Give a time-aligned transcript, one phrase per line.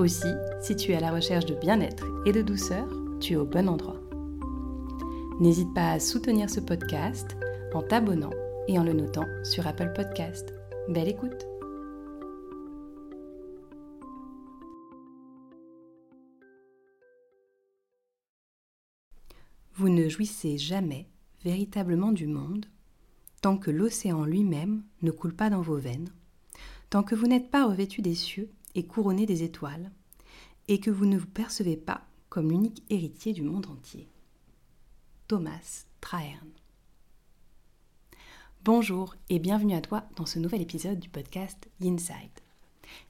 [0.00, 0.32] Aussi,
[0.62, 2.88] si tu es à la recherche de bien-être et de douceur,
[3.20, 4.00] tu es au bon endroit.
[5.40, 7.36] N'hésite pas à soutenir ce podcast
[7.74, 8.30] en t'abonnant
[8.66, 10.54] et en le notant sur Apple Podcast.
[10.88, 11.46] Belle écoute
[19.74, 21.08] Vous ne jouissez jamais
[21.44, 22.64] véritablement du monde
[23.42, 26.08] tant que l'océan lui-même ne coule pas dans vos veines,
[26.88, 29.90] tant que vous n'êtes pas revêtu des cieux et couronné des étoiles,
[30.68, 34.08] et que vous ne vous percevez pas comme l'unique héritier du monde entier.
[35.26, 36.52] Thomas Traherne.
[38.62, 42.40] Bonjour et bienvenue à toi dans ce nouvel épisode du podcast Inside.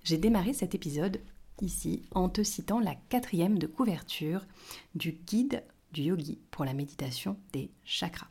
[0.05, 1.21] J'ai démarré cet épisode
[1.61, 4.47] ici en te citant la quatrième de couverture
[4.95, 8.29] du guide du yogi pour la méditation des chakras.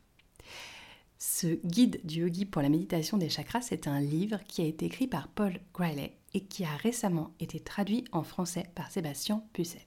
[1.22, 4.86] Ce guide du yogi pour la méditation des chakras, c'est un livre qui a été
[4.86, 9.82] écrit par Paul Griley et qui a récemment été traduit en français par Sébastien Pucel.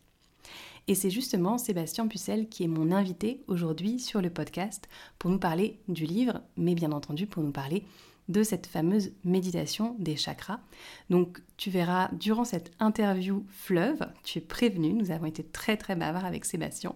[0.88, 5.38] Et c'est justement Sébastien Pucel qui est mon invité aujourd'hui sur le podcast pour nous
[5.38, 7.84] parler du livre, mais bien entendu pour nous parler
[8.28, 10.60] de cette fameuse méditation des chakras.
[11.08, 15.96] Donc tu verras durant cette interview fleuve, tu es prévenu, nous avons été très très
[15.96, 16.94] bavards avec Sébastien,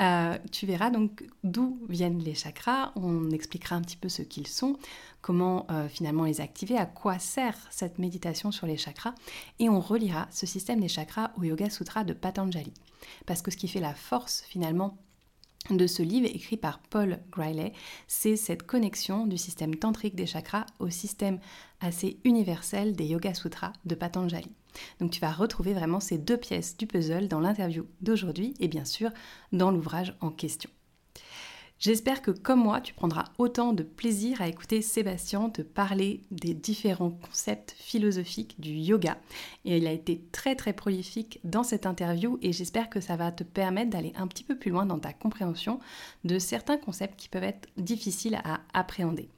[0.00, 4.46] euh, tu verras donc d'où viennent les chakras, on expliquera un petit peu ce qu'ils
[4.46, 4.76] sont,
[5.20, 9.14] comment euh, finalement les activer, à quoi sert cette méditation sur les chakras,
[9.58, 12.72] et on relira ce système des chakras au Yoga Sutra de Patanjali.
[13.26, 14.96] Parce que ce qui fait la force finalement
[15.70, 17.72] de ce livre écrit par Paul Griley,
[18.06, 21.40] c'est cette connexion du système tantrique des chakras au système
[21.80, 24.50] assez universel des Yoga Sutras de Patanjali.
[25.00, 28.84] Donc tu vas retrouver vraiment ces deux pièces du puzzle dans l'interview d'aujourd'hui et bien
[28.84, 29.10] sûr
[29.52, 30.70] dans l'ouvrage en question.
[31.78, 36.54] J'espère que comme moi, tu prendras autant de plaisir à écouter Sébastien te parler des
[36.54, 39.18] différents concepts philosophiques du yoga.
[39.64, 43.32] Et il a été très très prolifique dans cette interview et j'espère que ça va
[43.32, 45.80] te permettre d'aller un petit peu plus loin dans ta compréhension
[46.24, 49.28] de certains concepts qui peuvent être difficiles à appréhender.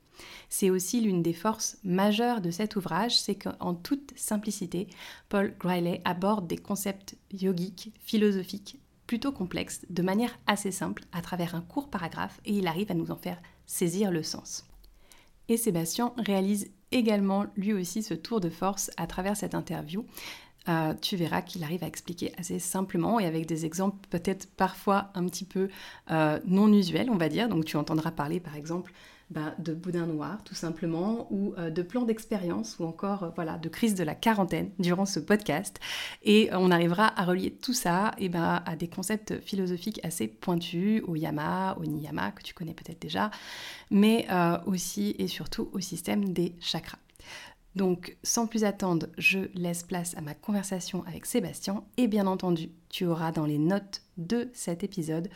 [0.48, 4.88] C'est aussi l'une des forces majeures de cet ouvrage, c'est qu'en toute simplicité,
[5.28, 11.54] Paul Griley aborde des concepts yogiques, philosophiques, plutôt complexes, de manière assez simple, à travers
[11.54, 14.66] un court paragraphe, et il arrive à nous en faire saisir le sens.
[15.48, 20.04] Et Sébastien réalise également lui aussi ce tour de force à travers cette interview.
[20.68, 25.10] Euh, tu verras qu'il arrive à expliquer assez simplement et avec des exemples peut-être parfois
[25.14, 25.68] un petit peu
[26.10, 27.48] euh, non usuels, on va dire.
[27.48, 28.92] Donc tu entendras parler par exemple
[29.28, 33.58] bah, de boudin noir, tout simplement, ou euh, de plans d'expérience, ou encore euh, voilà,
[33.58, 35.80] de crise de la quarantaine durant ce podcast.
[36.22, 41.02] Et on arrivera à relier tout ça et ben, à des concepts philosophiques assez pointus,
[41.08, 43.32] au yama, au niyama, que tu connais peut-être déjà,
[43.90, 46.98] mais euh, aussi et surtout au système des chakras.
[47.74, 52.70] Donc, sans plus attendre, je laisse place à ma conversation avec Sébastien et bien entendu,
[52.88, 55.28] tu auras dans les notes de cet épisode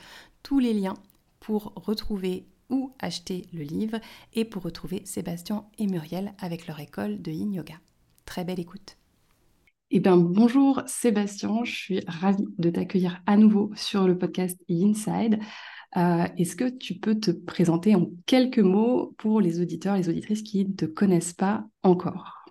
[0.42, 0.96] tous les liens
[1.40, 3.98] pour retrouver ou acheter le livre
[4.32, 7.74] et pour retrouver Sébastien et Muriel avec leur école de Yin Yoga.
[8.24, 8.96] Très belle écoute.
[9.92, 15.40] Eh bien, bonjour Sébastien, je suis ravie de t'accueillir à nouveau sur le podcast Inside.
[15.96, 20.42] Euh, est-ce que tu peux te présenter en quelques mots pour les auditeurs, les auditrices
[20.42, 22.44] qui ne te connaissent pas encore?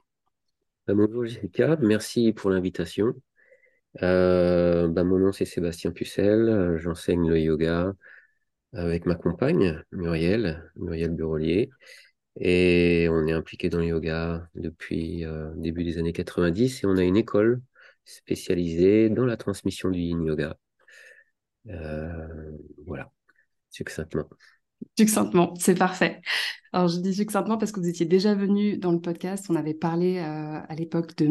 [0.86, 3.14] Bah, Bonjour Jessica, merci pour l'invitation.
[4.04, 7.94] Euh, bah, mon nom c'est Sébastien Pucel, j'enseigne le yoga
[8.74, 11.70] avec ma compagne, Muriel, Muriel Burolier.
[12.40, 16.96] Et on est impliqué dans le yoga depuis euh, début des années 90 et on
[16.96, 17.62] a une école
[18.06, 20.56] spécialisée dans la transmission du yoga.
[21.68, 22.52] Euh,
[22.86, 23.12] voilà,
[23.70, 24.30] succinctement.
[24.98, 26.22] Succinctement, c'est parfait.
[26.72, 29.74] Alors je dis succinctement parce que vous étiez déjà venu dans le podcast, on avait
[29.74, 31.28] parlé euh, à l'époque de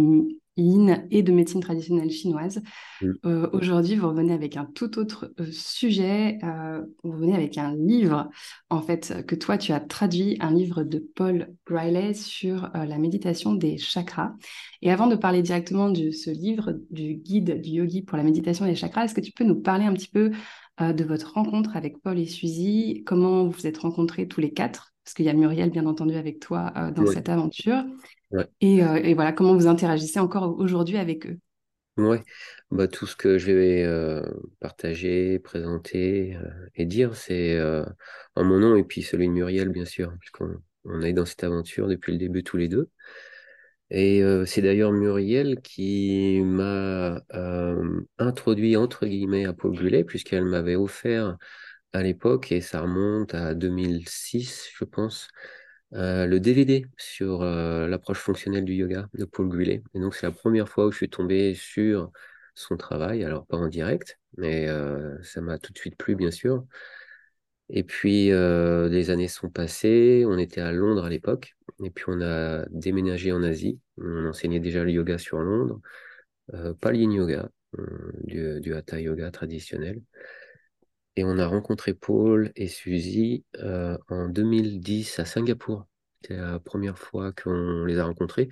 [1.10, 2.62] et de médecine traditionnelle chinoise.
[3.00, 3.12] Mm.
[3.25, 6.38] Euh, aujourd'hui, vous revenez avec un tout autre euh, sujet.
[6.43, 8.28] Euh, vous revenez avec un livre,
[8.70, 13.55] en fait, que toi, tu as traduit, un livre de Paul Griley sur la méditation
[13.55, 14.34] des chakras.
[14.82, 18.64] Et avant de parler directement de ce livre, du guide du yogi pour la méditation
[18.64, 20.31] des chakras, est-ce que tu peux nous parler un petit peu
[20.81, 23.02] de votre rencontre avec Paul et Suzy?
[23.05, 24.93] Comment vous vous êtes rencontrés tous les quatre?
[25.08, 27.82] Parce qu'il y a Muriel, bien entendu, avec toi dans cette aventure.
[28.34, 31.38] Euh, et, voilà, comment vous interagissez encore aujourd'hui avec eux?
[31.96, 32.22] Ouais,
[32.70, 34.22] bah, tout ce que je vais euh,
[34.60, 37.87] partager, présenter euh, et dire, c'est euh,
[38.34, 41.43] en mon nom et puis celui de Muriel, bien sûr, puisqu'on on est dans cette
[41.43, 42.90] aventure depuis le début tous les deux.
[43.88, 50.44] Et euh, c'est d'ailleurs Muriel qui m'a euh, introduit, entre guillemets, à Paul Gullet, puisqu'elle
[50.44, 51.38] m'avait offert
[51.93, 55.29] à l'époque, et ça remonte à 2006, je pense,
[55.94, 59.82] euh, le DVD sur euh, l'approche fonctionnelle du yoga de Paul Gullet.
[59.94, 62.11] Et donc, c'est la première fois où je suis tombé sur
[62.55, 66.31] son travail, alors pas en direct, mais euh, ça m'a tout de suite plu, bien
[66.31, 66.64] sûr.
[67.70, 72.20] Et puis, les années sont passées, on était à Londres à l'époque, et puis on
[72.23, 73.79] a déménagé en Asie.
[73.99, 75.81] On enseignait déjà le yoga sur Londres,
[76.81, 77.50] pas le yin yoga,
[78.25, 80.00] du, du hatha yoga traditionnel.
[81.19, 85.88] Et on a rencontré Paul et Suzy euh, en 2010 à Singapour.
[86.23, 88.49] C'était la première fois qu'on les a rencontrés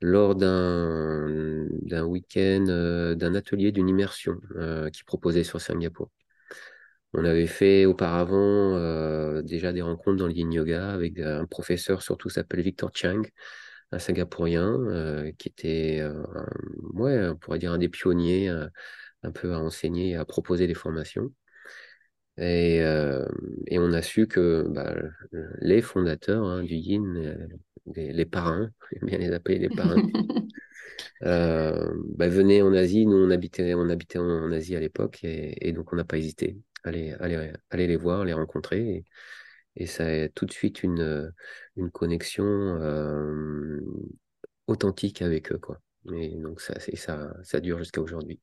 [0.00, 1.68] lors d'un
[2.02, 6.10] week-end, euh, d'un atelier d'une immersion euh, qui proposait sur Singapour.
[7.14, 12.02] On avait fait auparavant euh, déjà des rencontres dans le yin yoga avec un professeur,
[12.02, 13.22] surtout s'appelle Victor Chang,
[13.92, 14.76] un Singapourien
[15.38, 16.02] qui était,
[16.94, 18.48] ouais, on pourrait dire un des pionniers
[19.22, 21.32] un peu à enseigner et à proposer des formations.
[22.38, 23.26] Et, euh,
[23.66, 24.94] et on a su que bah,
[25.60, 27.48] les fondateurs hein, du Yin, euh,
[27.94, 29.96] les, les parrains, j'aime bien les appeler les parrains,
[31.24, 33.06] euh, bah, venaient en Asie.
[33.06, 36.04] Nous, on habitait, on habitait en, en Asie à l'époque et, et donc on n'a
[36.04, 38.80] pas hésité à les, à les, voir, les rencontrer.
[38.88, 39.04] Et,
[39.76, 41.32] et ça a tout de suite une,
[41.76, 43.80] une connexion euh,
[44.66, 45.80] authentique avec eux, quoi.
[46.14, 48.40] Et donc ça, ça, ça dure jusqu'à aujourd'hui.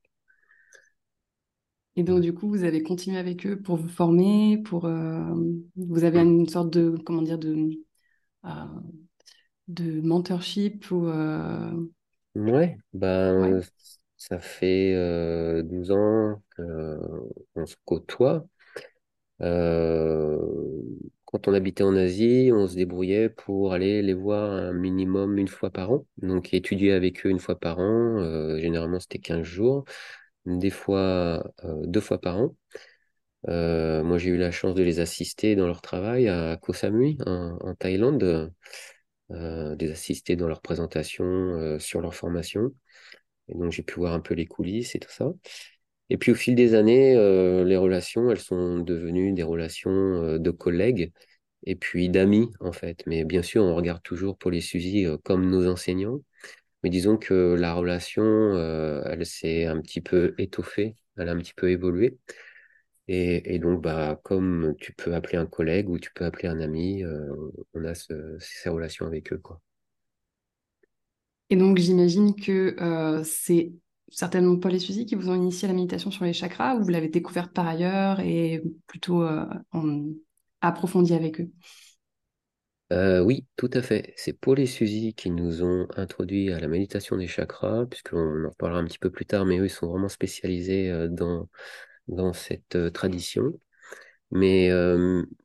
[1.96, 5.34] Et donc, du coup, vous avez continué avec eux pour vous former, pour, euh,
[5.76, 7.70] vous avez une sorte de, comment dire, de,
[8.46, 8.50] euh,
[9.68, 11.72] de mentorship ou, euh,
[12.34, 12.76] Ouais,
[13.36, 13.56] ouais.
[13.56, 13.62] ben,
[14.18, 18.46] ça fait euh, 12 ans qu'on se côtoie.
[19.40, 25.48] Quand on habitait en Asie, on se débrouillait pour aller les voir un minimum une
[25.48, 26.06] fois par an.
[26.18, 28.20] Donc, étudier avec eux une fois par an.
[28.58, 29.84] généralement, c'était 15 jours.
[30.46, 32.54] Des fois, euh, deux fois par an.
[33.48, 37.18] Euh, moi, j'ai eu la chance de les assister dans leur travail à Koh Samui,
[37.26, 38.52] en, Thaïlande,
[39.30, 42.72] euh, de les assister dans leur présentation, euh, sur leur formation.
[43.48, 45.32] Et donc, j'ai pu voir un peu les coulisses et tout ça.
[46.10, 47.14] Et puis, au fil des années,
[47.64, 51.12] les relations, elles sont devenues des relations de collègues
[51.64, 53.02] et puis d'amis, en fait.
[53.06, 56.20] Mais bien sûr, on regarde toujours pour les Suzy comme nos enseignants.
[56.86, 61.38] Mais disons que la relation, euh, elle s'est un petit peu étoffée, elle a un
[61.38, 62.16] petit peu évolué.
[63.08, 67.04] Et, donc, bah, comme tu peux appeler un collègue ou tu peux appeler un ami,
[67.04, 67.28] euh,
[67.74, 69.60] on a ce- ces relations avec eux, quoi.
[71.50, 73.72] Et donc, j'imagine que euh, c'est
[74.10, 76.82] certainement Paul et Suzy qui vous ont initié à la méditation sur les chakras ou
[76.82, 80.06] vous l'avez découverte par ailleurs et plutôt euh, en
[80.60, 81.50] approfondi avec eux?
[82.92, 84.12] Euh, oui, tout à fait.
[84.16, 88.50] C'est Paul et Suzy qui nous ont introduits à la méditation des chakras, puisqu'on en
[88.50, 91.48] reparlera un petit peu plus tard, mais eux, ils sont vraiment spécialisés euh, dans,
[92.08, 93.58] dans cette euh, tradition.
[94.32, 94.70] Mais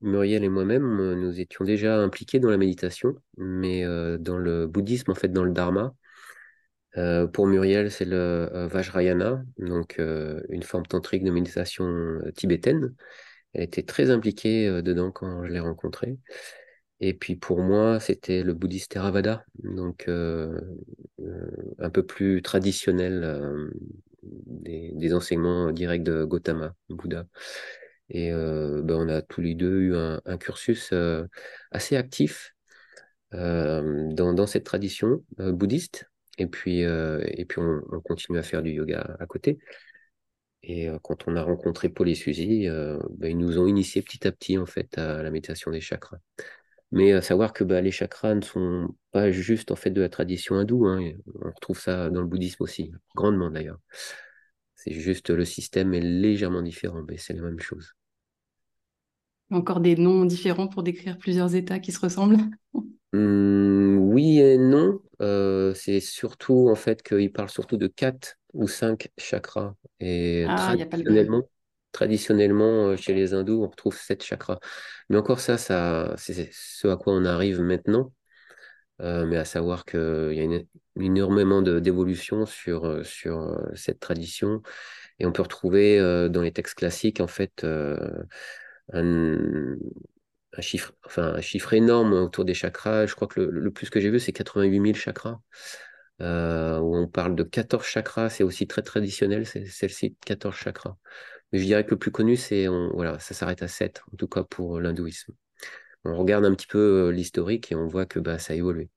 [0.02, 3.84] Muriel et moi-même, nous étions déjà impliqués dans la méditation, mais
[4.20, 5.94] dans le bouddhisme, en fait, dans le dharma.
[7.34, 10.00] Pour Muriel, c'est le Vajrayana, donc
[10.50, 12.94] une forme tantrique de méditation tibétaine.
[13.54, 16.18] Elle était très impliquée dedans quand je l'ai rencontrée.
[17.02, 20.62] Et puis pour moi, c'était le bouddhiste Theravada, donc euh,
[21.20, 23.72] euh, un peu plus traditionnel euh,
[24.22, 27.26] des, enseignements directs de Gautama, Bouddha.
[28.10, 30.94] Et ben, on a tous les deux eu un, cursus
[31.72, 32.54] assez actif
[33.32, 36.10] dans, cette tradition bouddhiste.
[36.38, 39.60] Et puis, et puis on, on continue à faire du yoga à côté.
[40.62, 42.68] Et quand on a rencontré Paul et Suzy,
[43.24, 46.20] ils nous ont initiés petit à petit en fait à la méditation des chakras.
[46.92, 50.10] Mais à savoir que bah, les chakras ne sont pas juste en fait de la
[50.10, 50.88] tradition hindoue.
[50.88, 51.00] hein.
[51.42, 53.80] On retrouve ça dans le bouddhisme aussi, grandement d'ailleurs.
[54.76, 57.96] C'est juste le système est légèrement différent, mais c'est la même chose.
[59.52, 62.40] Encore des noms différents pour décrire plusieurs états qui se ressemblent?
[63.14, 65.02] Hum, oui et non.
[65.22, 69.76] Euh, c'est surtout en fait qu'il parle surtout de quatre ou cinq chakras.
[70.00, 71.06] Et Ah, il n'y a pas le...
[71.06, 71.44] traditionnellement,
[71.92, 74.60] traditionnellement euh, chez les hindous, on retrouve sept chakras.
[75.10, 78.14] Mais encore ça, ça, c'est ce à quoi on arrive maintenant.
[79.02, 80.00] Euh, mais à savoir qu'il
[80.34, 80.66] y a une-
[81.00, 84.62] énormément d'évolution sur, euh, sur cette tradition.
[85.20, 86.00] Et on peut retrouver
[86.32, 87.66] dans les textes classiques, en fait,
[88.94, 89.78] un,
[90.58, 93.06] un chiffre, enfin, un chiffre énorme autour des chakras.
[93.08, 95.40] Je crois que le, le plus que j'ai vu, c'est 88 000 chakras.
[96.20, 98.30] où on parle de 14 chakras.
[98.30, 100.98] C'est aussi très traditionnel, celle-ci, 14 chakras.
[101.54, 104.44] Je dirais que le plus connu, c'est voilà, ça s'arrête à 7, en tout cas
[104.44, 105.34] pour l'hindouisme.
[106.06, 108.90] On regarde un petit peu l'historique et on voit que bah, ça a évolué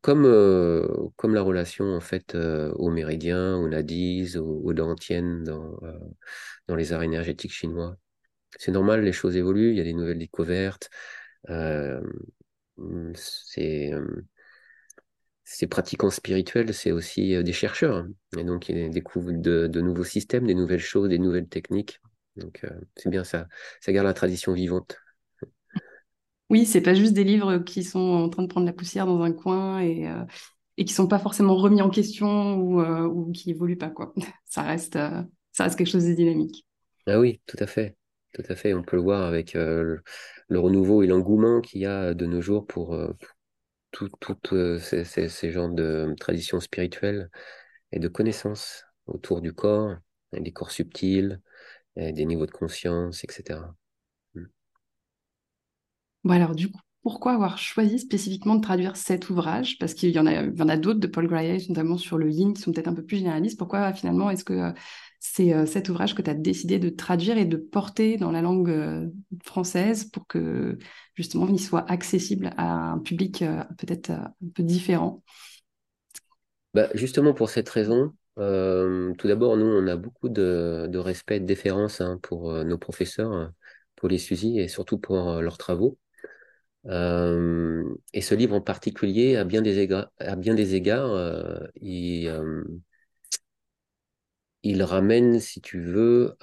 [0.00, 4.96] comme, euh, comme la relation en fait euh, aux méridiens, aux nadis, aux, aux dans,
[5.82, 5.98] euh,
[6.68, 7.96] dans les arts énergétiques chinois.
[8.58, 10.90] C'est normal, les choses évoluent, il y a des nouvelles découvertes.
[13.14, 13.92] c'est
[15.50, 18.06] ces pratiquants spirituels, c'est aussi des chercheurs.
[18.36, 22.00] Et donc, ils découvrent de, de, nouveaux systèmes, des nouvelles choses, des nouvelles techniques.
[22.36, 23.48] Donc, c'est bien ça.
[23.80, 24.98] Ça garde la tradition vivante.
[26.50, 29.20] Oui, c'est pas juste des livres qui sont en train de prendre la poussière dans
[29.20, 30.24] un coin et, euh,
[30.78, 34.14] et qui sont pas forcément remis en question ou, euh, ou qui évoluent pas, quoi.
[34.46, 36.66] Ça reste, euh, ça reste quelque chose de dynamique.
[37.06, 37.96] Ah oui, tout à fait.
[38.32, 38.72] Tout à fait.
[38.72, 40.02] On peut le voir avec le,
[40.50, 42.98] renouveau et l'engouement qu'il y a de nos jours pour,
[43.90, 47.30] toutes ces, ces, ces, genres de traditions spirituelles
[47.92, 49.96] et de connaissances autour du corps,
[50.32, 51.40] des corps subtils,
[51.96, 53.60] des niveaux de conscience, etc.
[56.24, 59.78] Bon alors du coup, pourquoi avoir choisi spécifiquement de traduire cet ouvrage?
[59.78, 62.60] Parce qu'il y en a, a d'autres de Paul Grayage, notamment sur le yin, qui
[62.60, 63.58] sont peut-être un peu plus généralistes.
[63.58, 64.72] Pourquoi finalement est-ce que euh,
[65.20, 68.42] c'est euh, cet ouvrage que tu as décidé de traduire et de porter dans la
[68.42, 69.08] langue euh,
[69.44, 70.78] française pour que
[71.14, 73.44] justement il soit accessible à un public
[73.78, 75.22] peut-être un peu différent?
[76.74, 81.46] Bah, Justement pour cette raison, tout d'abord, nous, on a beaucoup de, respect et de
[81.46, 83.50] déférence hein, pour nos professeurs,
[83.96, 85.98] pour les Suzy et surtout pour leurs travaux.
[86.86, 87.84] Euh,
[88.14, 92.28] et ce livre en particulier, à bien des égards, à bien des égards euh, il,
[94.68, 96.36] euh, il, ramène, si tu veux,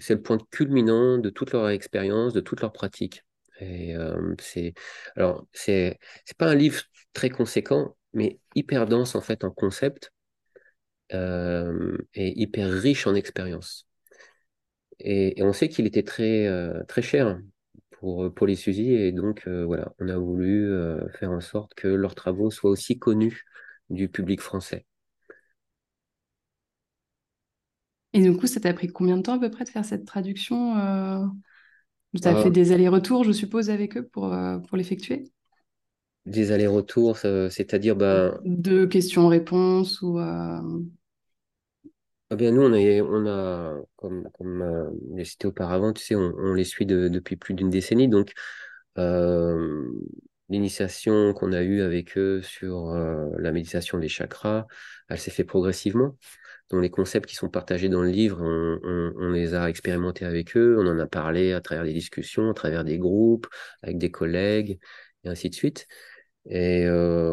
[0.00, 3.24] c'est le point culminant de toute leur expérience, de toute leur pratique.
[3.60, 3.94] Et
[4.40, 4.74] c'est,
[5.16, 5.98] alors, c'est,
[6.38, 10.12] pas un livre très conséquent, mais hyper dense en fait en concept
[11.10, 13.86] et hyper riche en expérience.
[15.00, 16.48] Et, et, on sait qu'il était très,
[16.86, 17.38] très cher
[17.98, 18.92] pour, euh, pour les Suzy.
[18.92, 22.70] Et donc, euh, voilà, on a voulu euh, faire en sorte que leurs travaux soient
[22.70, 23.44] aussi connus
[23.90, 24.86] du public français.
[28.18, 30.04] Et du coup, ça t'a pris combien de temps à peu près de faire cette
[30.04, 30.74] traduction
[32.14, 34.34] Tu as fait des allers-retours, je suppose, avec eux pour,
[34.68, 35.30] pour l'effectuer?
[36.26, 37.96] Des allers-retours, c'est-à-dire...
[37.96, 38.38] Ben...
[38.44, 40.18] De questions-réponses ou...
[42.30, 46.14] Eh bien, nous, on a, on a comme, comme euh, j'ai cité auparavant, tu sais,
[46.14, 48.06] on, les suit depuis plus d'une décennie.
[48.06, 48.34] Donc,
[48.98, 49.90] euh,
[50.50, 54.66] l'initiation qu'on a eue avec eux sur euh, la méditation des chakras,
[55.08, 56.16] elle s'est fait progressivement.
[56.70, 60.76] Donc, les concepts qui sont partagés dans le livre, on, les a expérimentés avec eux,
[60.78, 63.46] on en a parlé à travers des discussions, à travers des groupes,
[63.82, 64.78] avec des collègues,
[65.24, 65.86] et ainsi de suite.
[66.46, 66.86] Et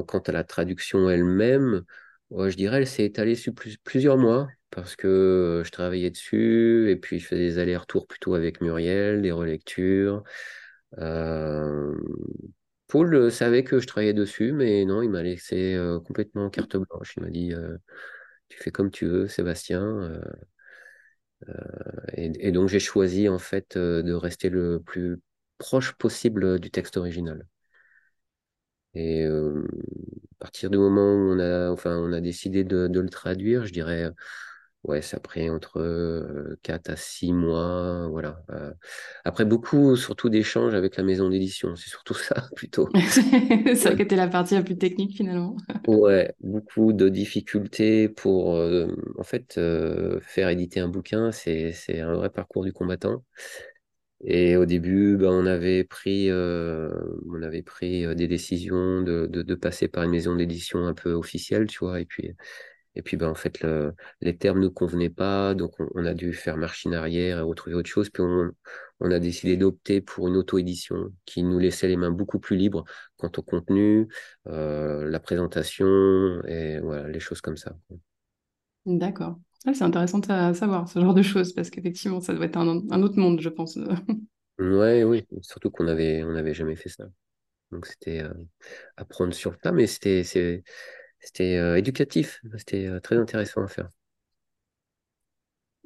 [0.08, 1.84] quant à la traduction elle-même,
[2.32, 7.20] je dirais, elle s'est étalée sur plusieurs mois parce que je travaillais dessus et puis
[7.20, 10.24] je faisais des allers-retours plutôt avec Muriel, des relectures.
[10.98, 11.94] Euh...
[12.88, 17.16] Paul savait que je travaillais dessus, mais non, il m'a laissé complètement carte blanche.
[17.18, 17.54] Il m'a dit
[18.56, 20.20] Tu fais comme tu veux, Sébastien.
[22.14, 25.22] Et, et, donc j'ai choisi en fait de rester le plus
[25.58, 27.46] proche possible du texte original.
[28.94, 29.30] Et à
[30.40, 34.12] partir du moment où on a, enfin, on a décidé de le traduire, je dirais
[34.88, 38.08] ouais, ça prend entre 4 à 6 mois.
[38.10, 38.42] Voilà.
[39.24, 41.76] après, beaucoup, surtout d'échanges avec la maison d'édition.
[41.76, 42.90] C'est surtout ça, plutôt.
[43.10, 45.58] c'est ça qui était la partie la plus technique, finalement.
[45.88, 49.60] ouais, beaucoup de difficultés pour, en fait,
[50.22, 51.32] faire éditer un bouquin.
[51.32, 53.24] C'est, un vrai parcours du combattant.
[54.24, 59.56] Et au début, ben, on avait pris, on avait pris des décisions de, de, de
[59.56, 62.00] passer par une maison d'édition un peu officielle, tu vois.
[62.00, 62.34] Et puis,
[62.96, 66.34] et puis, ben, en fait, le, les termes ne convenaient pas, donc on, a dû
[66.34, 68.10] faire machine arrière et retrouver autre chose.
[68.10, 68.52] Puis on,
[69.00, 72.86] on a décidé d'opter pour une auto-édition qui nous laissait les mains beaucoup plus libres
[73.18, 74.08] quant au contenu,
[74.48, 75.86] euh, la présentation
[76.48, 77.76] et voilà, les choses comme ça.
[78.86, 79.38] D'accord.
[79.66, 82.82] Ah, c'est intéressant de savoir ce genre de choses parce qu'effectivement, ça doit être un,
[82.90, 83.78] un, autre monde, je pense.
[84.60, 87.06] ouais, oui, surtout qu'on avait, on n'avait jamais fait ça.
[87.72, 88.34] Donc c'était euh,
[88.96, 90.24] apprendre sur le tas, mais c'était
[91.26, 93.90] c'était euh, éducatif, c'était euh, très intéressant à faire.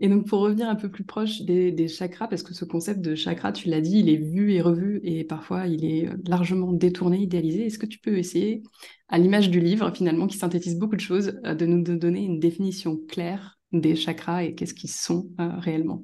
[0.02, 3.16] Et donc pour revenir un peu plus proche des, chakras, parce que ce concept de
[3.16, 6.72] chakra, tu l'as dit, il est vu et revu et parfois il est euh, largement
[6.72, 7.66] détourné, idéalisé.
[7.66, 8.64] Est-ce que tu peux essayer,
[9.08, 12.98] à l'image du livre finalement qui synthétise beaucoup de choses, de nous donner une définition
[13.08, 16.04] claire des chakras et qu'est-ce qu'ils sont réellement?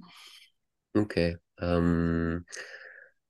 [0.96, 1.20] Ok.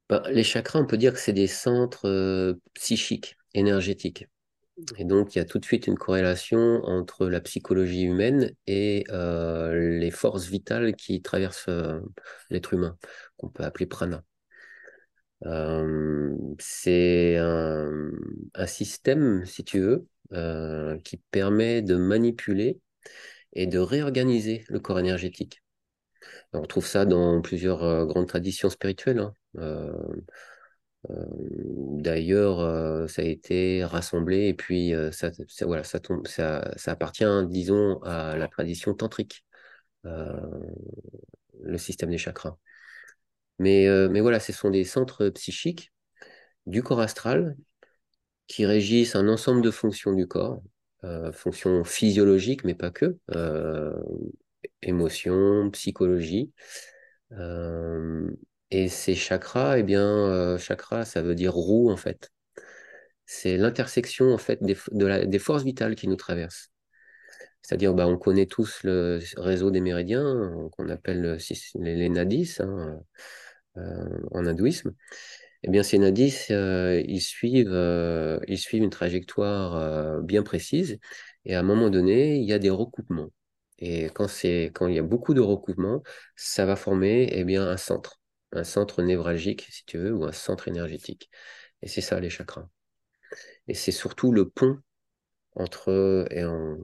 [0.08, 4.28] Bah, les chakras, on peut dire que c'est des centres psychiques, énergétiques.
[4.98, 9.05] Et donc, il y a tout de suite une corrélation entre la psychologie humaine et
[9.10, 12.01] euh, les forces vitales qui traversent euh,
[12.50, 12.98] l'être humain,
[13.38, 14.24] qu'on peut appeler prana.
[15.46, 18.12] Euh, c'est un,
[18.67, 20.08] système, si tu veux,
[21.03, 22.79] qui permet de manipuler
[23.53, 25.62] et de réorganiser le corps énergétique.
[26.53, 29.20] On trouve ça dans plusieurs grandes traditions spirituelles.
[29.20, 29.34] Hein.
[31.12, 31.26] Euh,
[32.00, 35.32] d'ailleurs, euh, ça a été rassemblé et puis euh, ça,
[35.62, 39.44] voilà, ça, tombe, ça, appartient, disons, à la tradition tantrique,
[41.64, 42.58] le système des chakras.
[43.60, 45.92] Mais, mais voilà, ce sont des centres psychiques
[46.66, 47.56] du corps astral
[48.48, 50.62] qui régissent un ensemble de fonctions du corps,
[51.34, 53.18] fonctions physiologiques, mais pas que,
[54.84, 56.52] émotions, psychologie.
[58.72, 62.32] Et ces chakras, eh bien, euh, chakra, ça veut dire roue, en fait.
[63.26, 66.72] C'est l'intersection, en fait, des, de des forces vitales qui nous traversent.
[67.62, 71.38] C'est-à-dire, bah, on connaît tous le réseau des méridiens, qu'on appelle
[71.76, 73.00] les, nadis hein,
[73.78, 74.94] euh, en hindouisme.
[75.64, 81.00] Eh bien, ces nadis, euh, ils, suivent, ils suivent une trajectoire bien précise.
[81.46, 83.32] Et à un moment donné, il y a des recoupements.
[83.80, 84.28] Et quand,
[84.74, 86.04] quand il y a beaucoup de recoupements,
[86.36, 88.20] ça va former eh bien, un centre
[88.56, 91.30] un centre névralgique, si tu veux, ou un centre énergétique.
[91.82, 92.68] Et c'est ça les chakras.
[93.68, 94.80] Et c'est surtout le pont
[95.56, 96.78] entre, et on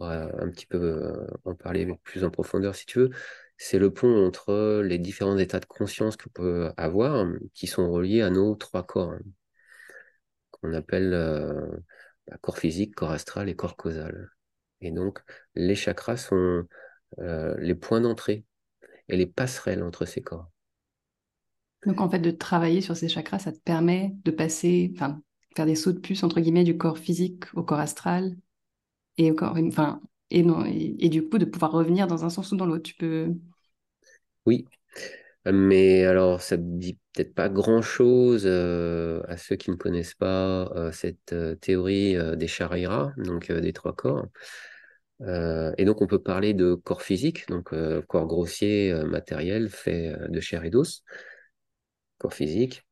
[0.00, 3.10] va un petit peu euh, en parler plus en profondeur si tu veux,
[3.56, 8.22] c'est le pont entre les différents états de conscience qu'on peut avoir, qui sont reliés
[8.22, 9.20] à nos trois corps, hein,
[10.50, 11.66] qu'on appelle euh,
[12.26, 14.30] bah, corps physique, corps astral et corps causal.
[14.80, 15.20] Et donc,
[15.54, 16.66] les chakras sont
[17.18, 18.44] euh, les points d'entrée
[19.08, 20.50] et les passerelles entre ces corps.
[21.86, 25.20] Donc en fait, de travailler sur ces chakras, ça te permet de passer, enfin,
[25.56, 28.36] faire des sauts de puce entre guillemets du corps physique au corps astral
[29.16, 32.56] et au enfin, et non, et, du coup de pouvoir revenir dans un sens ou
[32.56, 32.84] dans l'autre.
[32.84, 33.34] Tu peux.
[34.46, 34.66] Oui,
[35.44, 40.70] mais alors ça ne dit peut-être pas grand-chose euh, à ceux qui ne connaissent pas
[40.76, 44.26] euh, cette euh, théorie des chariras, donc des trois corps.
[45.20, 47.74] et donc on peut parler de corps physique, donc
[48.06, 51.04] corps grossier, matériel, fait de chair et d'os
[52.20, 52.86] corps physique.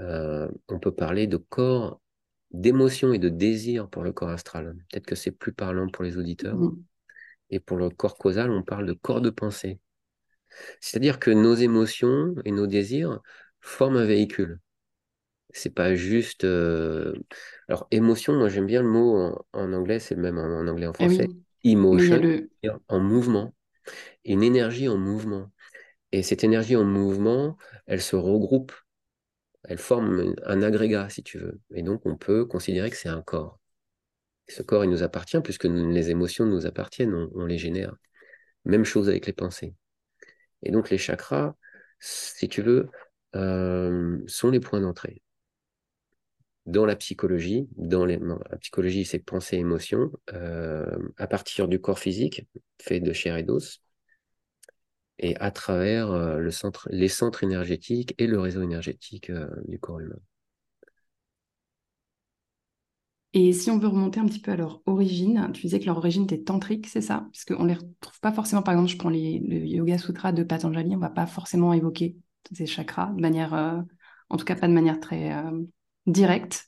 [0.00, 2.00] Euh, on peut parler de corps
[2.50, 4.76] d'émotion et de désir pour le corps astral.
[4.90, 6.58] Peut-être que c'est plus parlant pour les auditeurs.
[7.50, 9.78] Et pour le corps causal, on parle de corps de pensée.
[10.80, 13.20] C'est-à-dire que nos émotions et nos désirs
[13.60, 14.60] forment un véhicule.
[15.50, 16.44] C'est pas juste.
[16.44, 17.14] Euh,
[17.68, 20.92] alors, émotion, moi j'aime bien le mot en, anglais, c'est le même en, anglais en
[20.98, 21.28] eh français.
[21.64, 22.20] Emotion,
[22.88, 23.54] en mouvement.
[24.24, 25.50] Une énergie en mouvement.
[26.16, 28.72] Et cette énergie en mouvement, elle se regroupe,
[29.64, 31.60] elle forme un agrégat, si tu veux.
[31.74, 33.60] Et donc, on peut considérer que c'est un corps.
[34.48, 37.94] Ce corps, il nous appartient, puisque les émotions nous appartiennent, on, les génère.
[38.64, 39.74] Même chose avec les pensées.
[40.62, 41.54] Et donc, les chakras,
[42.00, 42.88] si tu veux,
[43.34, 45.20] euh, sont les points d'entrée.
[46.64, 52.46] Dans la psychologie, dans la psychologie, c'est pensée, émotion, euh, à partir du corps physique,
[52.80, 53.82] fait de chair et d'os,
[55.18, 56.40] et à travers euh,
[56.90, 60.18] les centres énergétiques et le réseau énergétique euh, du corps humain.
[63.32, 65.98] Et si on veut remonter un petit peu à leur origine, tu disais que leur
[65.98, 67.26] origine était tantrique, c'est ça?
[67.32, 70.32] Parce qu'on ne les retrouve pas forcément, par exemple, je prends les, le Yoga Sutra
[70.32, 72.16] de Patanjali, on ne va pas forcément évoquer
[72.52, 73.80] ces chakras, de manière, euh,
[74.30, 75.34] en tout cas pas de manière très
[76.06, 76.66] directe.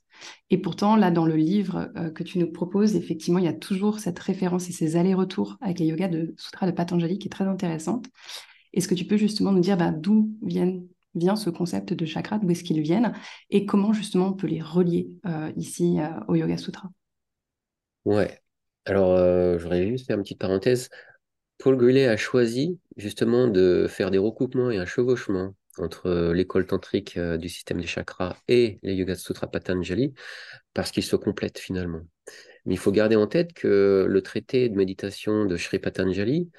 [0.50, 3.98] Et pourtant, là, dans le livre que tu nous proposes, effectivement, il y a toujours
[3.98, 7.44] cette référence et ces allers-retours avec les yogas de Sutra de Patanjali qui est très
[7.44, 8.06] intéressante.
[8.72, 12.50] Est-ce que tu peux justement nous dire bah, d'où vient ce concept de chakra, d'où
[12.50, 13.12] est-ce qu'ils viennent
[13.50, 16.90] et comment justement on peut les relier euh, ici euh, au Yoga Sutra?
[18.04, 18.40] Ouais.
[18.84, 20.88] Alors, euh, je voudrais juste faire une petite parenthèse.
[21.58, 27.18] Paul Grillet a choisi justement de faire des recoupements et un chevauchement entre l'école tantrique
[27.18, 30.14] du système des chakras et les Yoga Sutra Patanjali
[30.74, 32.02] parce qu'ils se complètent finalement.
[32.66, 36.50] Mais il faut garder en tête que le traité de méditation de Sri Patanjali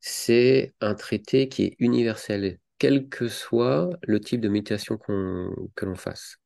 [0.00, 5.94] c'est un traité qui est universel, quel que soit le type de méditation que l'on
[5.94, 6.38] fasse.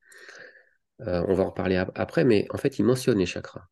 [1.01, 3.67] Euh, on va en reparler après, mais en fait, il mentionne les chakras.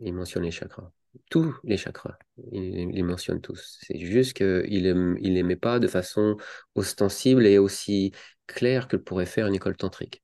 [0.00, 0.90] Il mentionne les chakras.
[1.30, 2.16] Tous les chakras.
[2.52, 3.78] Il, les mentionne tous.
[3.82, 4.66] C'est juste qu'il
[5.20, 6.36] il les met pas de façon
[6.74, 8.12] ostensible et aussi
[8.46, 10.22] claire que pourrait faire une école tantrique.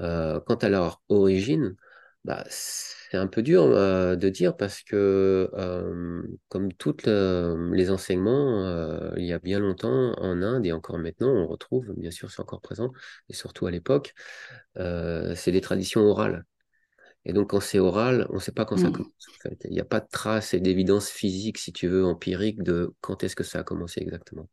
[0.00, 1.76] Euh, quant à leur origine,
[2.24, 9.12] bah, c'est un peu dur euh, de dire parce que, euh, comme tous les enseignements,
[9.16, 12.40] il y a bien longtemps en Inde et encore maintenant, on retrouve, bien sûr, c'est
[12.40, 12.92] encore présent,
[13.28, 14.14] et surtout à l'époque,
[14.76, 16.44] c'est des traditions orales.
[17.26, 18.92] Et donc, quand c'est oral, on ne sait pas quand ça Mm.
[18.92, 19.12] commence.
[19.30, 19.58] En fait.
[19.64, 23.24] Il n'y a pas de trace et d'évidence physique, si tu veux, empirique de quand
[23.24, 24.48] est-ce que ça a commencé exactement.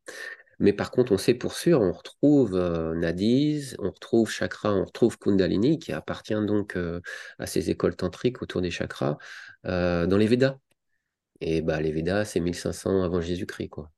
[0.59, 4.85] Mais par contre, on sait pour sûr, on retrouve euh, Nadis, on retrouve chakra, on
[4.85, 7.01] retrouve Kundalini, qui appartient donc euh,
[7.39, 9.17] à ces écoles tantriques autour des chakras,
[9.65, 10.57] euh, dans les Védas.
[11.41, 13.91] Et bah, les Védas, c'est 1500 avant Jésus-Christ, quoi.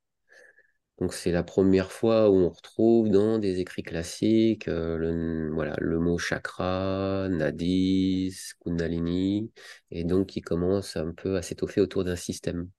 [1.03, 5.75] Donc c'est la première fois où on retrouve dans des écrits classiques euh, le, voilà,
[5.81, 9.51] le mot chakra, nadis, kundalini,
[9.91, 12.69] et donc il commence un peu à s'étoffer autour d'un système.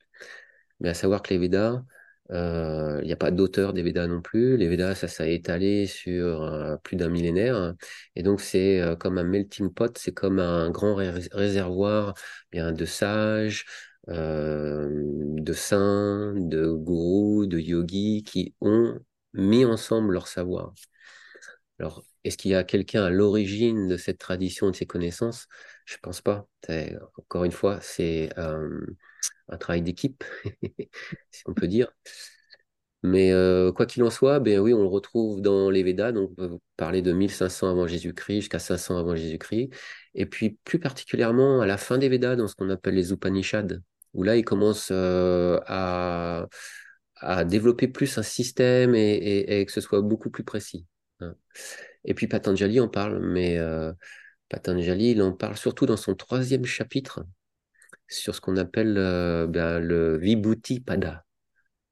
[0.81, 1.83] Mais à savoir que les Védas,
[2.31, 4.57] euh, il n'y a pas d'auteur des Védas non plus.
[4.57, 7.75] Les Védas, ça s'est étalé sur euh, plus d'un millénaire.
[8.17, 12.15] Et donc c'est comme un melting pot, c'est comme un grand ré- réservoir
[12.53, 13.67] bien, de sages,
[14.09, 14.89] euh,
[15.37, 18.99] de saints, de gourous, de yogis qui ont
[19.33, 20.75] mis ensemble leur savoir.
[21.79, 25.47] Alors, est-ce qu'il y a quelqu'un à l'origine de cette tradition, de ces connaissances?
[25.87, 26.47] Je pense pas.
[27.19, 28.81] Encore une fois, c'est euh,
[29.49, 30.25] un travail d'équipe,
[31.31, 31.93] si on peut dire.
[33.03, 36.31] Mais euh, quoi qu'il en soit, ben oui, on le retrouve dans les Védas, donc
[36.33, 39.69] on peut parler de 1500 avant Jésus-Christ jusqu'à 500 avant Jésus-Christ,
[40.15, 43.77] et puis plus particulièrement à la fin des Védas, dans ce qu'on appelle les Upanishads,
[44.15, 46.47] où là, il commence euh, à,
[47.45, 50.87] développer plus un système et, que ce soit beaucoup plus précis.
[51.21, 51.35] hein.
[52.05, 53.93] Et puis Patanjali en parle, mais euh,
[54.49, 57.25] Patanjali, il en parle surtout dans son troisième chapitre
[58.09, 61.25] sur ce qu'on appelle euh, ben, le Vibhuti Pada.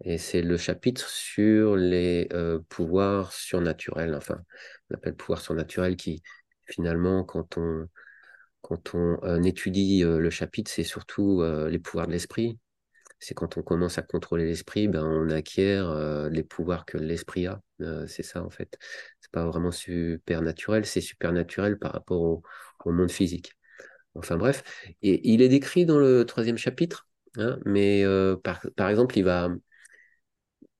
[0.05, 2.29] Et c'est le chapitre sur les
[2.69, 4.43] pouvoirs surnaturels, enfin,
[4.91, 6.23] on appelle pouvoirs surnaturels qui,
[6.67, 7.87] finalement, quand on,
[8.63, 12.59] quand on étudie le chapitre, c'est surtout les pouvoirs de l'esprit.
[13.19, 15.95] C'est quand on commence à contrôler l'esprit, ben, on acquiert
[16.31, 17.61] les pouvoirs que l'esprit a.
[18.07, 18.79] C'est ça, en fait.
[19.21, 22.43] C'est pas vraiment supernaturel, c'est supernaturel par rapport
[22.85, 23.53] au, monde physique.
[24.15, 24.63] Enfin bref,
[25.03, 28.05] et il est décrit dans le troisième chapitre, hein, mais
[28.43, 29.51] par, exemple, il va,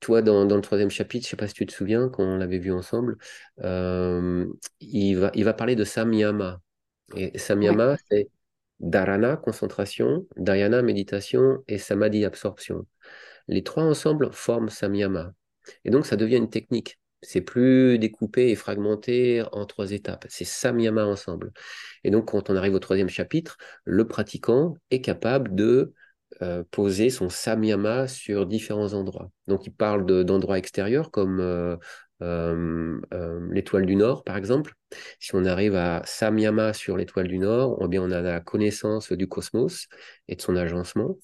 [0.01, 2.37] toi, dans, dans le troisième chapitre, je sais pas si tu te souviens, quand on
[2.37, 3.17] l'avait vu ensemble,
[3.59, 6.61] il va, il va parler de samyama.
[7.17, 7.79] Et Ouais.
[7.79, 8.29] samyama, c'est
[8.81, 12.87] dharana, concentration, dhyana, méditation, et samadhi, absorption.
[13.49, 15.35] Les trois ensemble forment samyama.
[15.85, 16.99] Et donc, ça devient une technique.
[17.23, 20.27] C'est plus découpé et fragmenté en trois étapes.
[20.29, 21.53] C'est samyama ensemble.
[22.05, 25.95] Et donc, quand on arrive au troisième chapitre, le pratiquant est capable de
[26.43, 29.31] euh, poser son samyama sur différents endroits.
[29.47, 31.77] Donc, il parle de- d'endroits extérieurs comme euh,
[32.23, 34.75] euh, euh, l'étoile du Nord, par exemple.
[35.21, 39.13] Si on arrive à samyama sur l'étoile du Nord, eh bien, on a la connaissance
[39.13, 39.89] du cosmos
[40.29, 41.17] et de son agencement.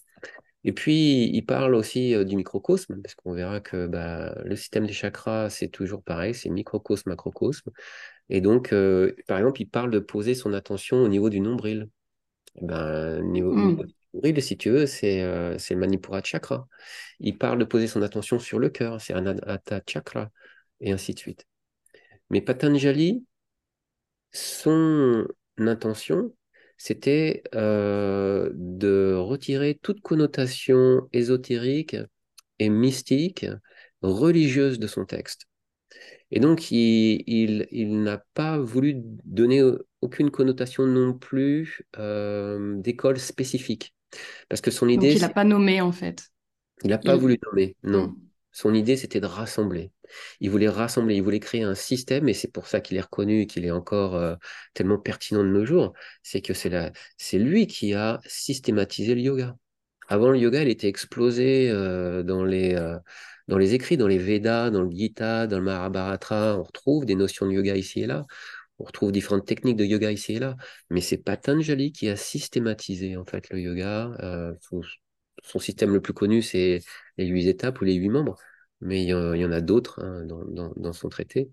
[0.64, 4.86] Et puis, il parle aussi euh, du microcosme, parce qu'on verra que bah, le système
[4.86, 7.70] des chakras, c'est toujours pareil, c'est microcosme, macrocosme.
[8.28, 11.88] Et donc, euh, par exemple, il parle de poser son attention au niveau du nombril.
[12.56, 16.66] Eh Ben, niveau, niveau du nombril, si tu veux, c'est euh, le Manipura chakra.
[17.20, 20.30] Il parle de poser son attention sur le cœur, c'est Anahata chakra,
[20.80, 21.46] et ainsi de suite.
[22.30, 23.24] Mais Patanjali,
[24.32, 25.26] son
[25.58, 26.34] intention,
[26.76, 31.96] c'était euh, de retirer toute connotation ésotérique
[32.58, 33.46] et mystique,
[34.02, 35.46] religieuse de son texte.
[36.30, 39.62] Et donc, il, il, il n'a pas voulu donner
[40.02, 43.94] aucune connotation non plus euh, d'école spécifique.
[44.48, 46.30] Parce que son Donc idée, il n'a pas nommé en fait.
[46.82, 47.16] il n'a pas Il...
[47.16, 48.16] voulu nommer, non.
[48.58, 49.92] Son idée, c'était de rassembler.
[50.40, 53.46] Il voulait rassembler, il voulait créer un système, et c'est pour ça qu'il est reconnu
[53.46, 54.34] qu'il est encore euh,
[54.74, 55.92] tellement pertinent de nos jours.
[56.24, 59.56] C'est que c'est lui qui a systématisé le yoga.
[60.08, 62.98] Avant, le yoga, il était explosé euh, dans les, euh,
[63.46, 66.58] dans les écrits, dans les Védas, dans le Gita, dans le Mahabharata.
[66.58, 68.26] On retrouve des notions de yoga ici et là.
[68.80, 70.56] On retrouve différentes techniques de yoga ici et là.
[70.90, 74.16] Mais c'est Patanjali qui a systématisé en fait le yoga.
[75.42, 76.80] Son système le plus connu, c'est
[77.16, 78.36] les huit étapes ou les huit membres.
[78.80, 81.50] Mais il y en, a d'autres hein, dans, son traité.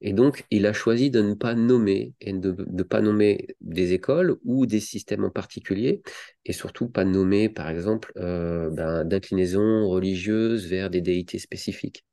[0.00, 3.92] Et donc, il a choisi de ne pas nommer et de ne pas nommer des
[3.92, 6.02] écoles ou des systèmes en particulier,
[6.44, 12.04] et surtout pas nommer, par exemple, euh, ben, d'inclinaisons religieuses vers des déités spécifiques.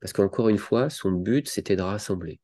[0.00, 2.40] Parce qu'encore une fois, son but, c'était de rassembler.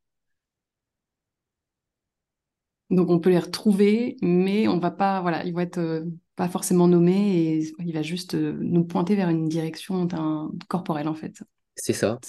[2.91, 6.05] Donc on peut les retrouver, mais on va pas, voilà, ils vont être euh,
[6.37, 11.09] pas forcément nommés et il va juste euh, nous pointer vers une direction d'un corporel
[11.09, 11.43] en fait.
[11.77, 12.21] C'est ça.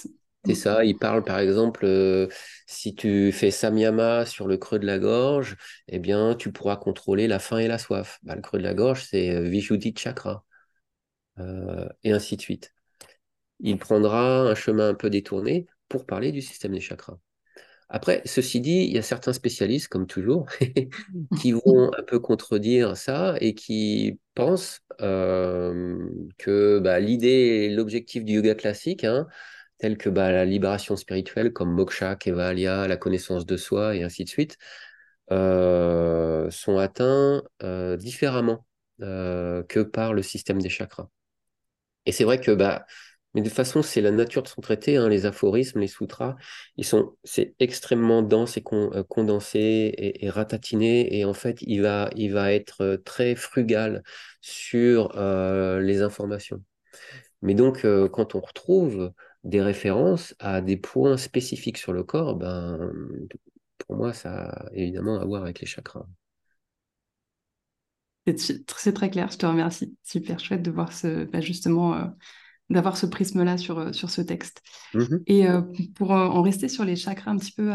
[0.46, 0.84] C'est ça.
[0.84, 2.28] Il parle, par exemple, euh,
[2.66, 5.56] si tu fais samyama sur le creux de la gorge,
[5.88, 8.18] eh bien, tu pourras contrôler la faim et la soif.
[8.22, 10.44] Bah, le creux de la gorge, c'est euh, Vishuddhi Chakra,
[11.38, 12.74] euh, et ainsi de suite.
[13.60, 17.18] il prendra un chemin un peu détourné pour parler du système des chakras.
[17.94, 20.46] Après, ceci dit, il y a certains spécialistes, comme toujours,
[21.40, 25.96] qui vont un peu contredire ça et qui pensent euh,
[26.36, 29.28] que bah, l'idée et l'objectif du yoga classique, hein,
[29.78, 34.24] tels que bah, la libération spirituelle, comme moksha, kevalya, la connaissance de soi et ainsi
[34.24, 34.58] de suite,
[35.30, 38.66] euh, sont atteints euh, différemment
[38.98, 41.08] que par le système des chakras.
[42.06, 42.86] Et c'est vrai que bah,
[43.34, 46.36] mais de toute façon, c'est la nature de son traité, hein, les aphorismes, les sutras,
[46.76, 52.10] ils sont, c'est extrêmement dense et euh, condensé et, ratatiné, et en fait, il va,
[52.14, 54.04] il va être euh, très frugal
[54.40, 56.62] sur euh, les informations.
[57.42, 59.12] Mais donc, quand on retrouve
[59.44, 62.90] des références à des points spécifiques sur le corps, ben,
[63.78, 66.06] pour moi, ça a évidemment à voir avec les chakras.
[68.38, 69.94] C'est très clair, je te remercie.
[70.02, 72.14] Super chouette de voir ce, bah, justement
[72.70, 74.62] d'avoir ce prisme-là sur, euh, sur ce texte.
[74.94, 75.62] Mmh et euh,
[75.94, 77.70] pour euh, en rester sur les chakras un petit peu,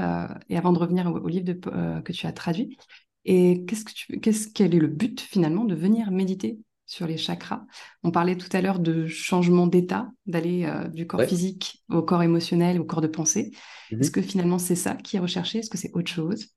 [0.49, 1.54] et avant de revenir au, livre de,
[2.02, 2.78] que tu as traduit,
[3.25, 7.17] et qu'est-ce que tu, qu'est-ce, quel est le but finalement de venir méditer sur les
[7.17, 7.65] chakras?
[8.04, 12.80] On parlait tout à l'heure de changement d'état, d'aller du corps physique au corps émotionnel,
[12.80, 13.52] au corps de pensée.
[13.91, 15.60] Mmh Est-ce que finalement c'est ça qui est recherché?
[15.60, 16.47] Est-ce que c'est autre chose?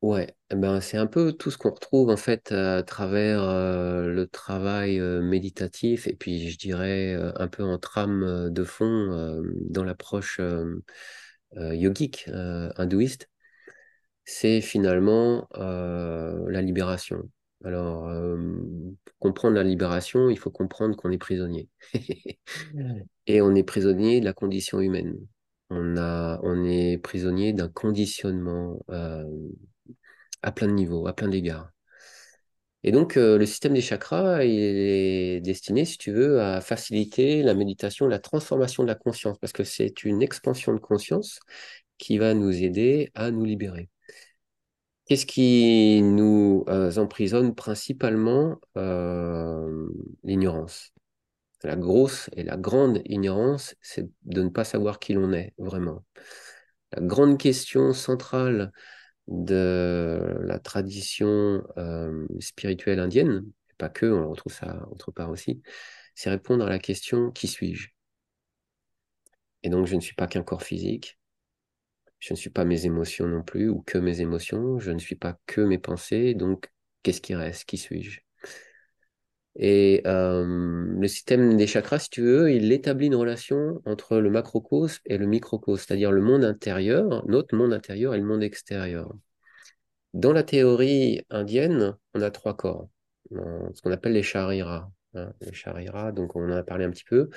[0.00, 4.06] Ouais, eh ben, c'est un peu tout ce qu'on retrouve en fait à travers euh,
[4.06, 9.42] le travail euh, méditatif et puis je dirais euh, un peu en trame de fond
[9.70, 10.40] dans l'approche
[11.56, 12.28] yogique
[12.76, 13.28] hindouiste,
[14.24, 17.30] c'est finalement la libération.
[17.64, 18.10] Alors,
[19.04, 21.68] pour comprendre la libération, il faut comprendre qu'on est prisonnier.
[23.26, 25.16] Et on est prisonnier de la condition humaine.
[25.70, 28.78] On a, on est prisonnier d'un conditionnement
[30.48, 31.70] à plein de niveaux, à plein d'égards.
[32.84, 37.54] Et donc, euh, le système des chakras est destiné, si tu veux, à faciliter la
[37.54, 41.40] méditation, la transformation de la conscience, parce que c'est une expansion de conscience
[41.98, 43.90] qui va nous aider à nous libérer.
[45.06, 49.88] Qu'est-ce qui nous euh, emprisonne principalement euh,
[50.22, 50.92] L'ignorance?
[51.64, 56.04] La grosse et la grande ignorance, c'est de ne pas savoir qui l'on est vraiment.
[56.92, 58.70] La grande question centrale
[59.28, 65.62] de la tradition euh, spirituelle indienne, et pas que, on retrouve ça autre part aussi,
[66.14, 67.90] c'est répondre à la question qui suis-je?
[69.62, 71.18] Et donc, je ne suis pas qu'un corps physique,
[72.20, 75.16] je ne suis pas mes émotions non plus, ou que mes émotions, je ne suis
[75.16, 76.70] pas que mes pensées, donc
[77.02, 77.64] qu'est-ce qui reste?
[77.64, 78.20] Qui suis-je?
[79.58, 84.30] Et euh, le système des chakras, si tu veux, il établit une relation entre le
[84.30, 89.12] macrocosme et le microcosme, c'est-à-dire le monde intérieur, notre monde intérieur et le monde extérieur.
[90.14, 92.88] Dans la théorie indienne, on a trois corps,
[93.32, 94.88] ce qu'on appelle les shariras.
[95.14, 97.30] Hein, les shariras, donc on en a parlé un petit peu.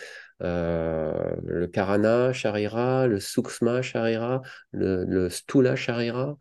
[0.43, 6.37] Euh, le karana sharira, le sukshma sharira, le, le stula sharira.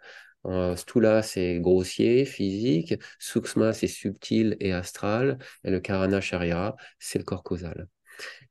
[0.46, 2.94] Euh, stula, c'est grossier, physique.
[3.18, 5.38] Sukshma, c'est subtil et astral.
[5.64, 7.88] Et le Karana Sharira, c'est le corps causal.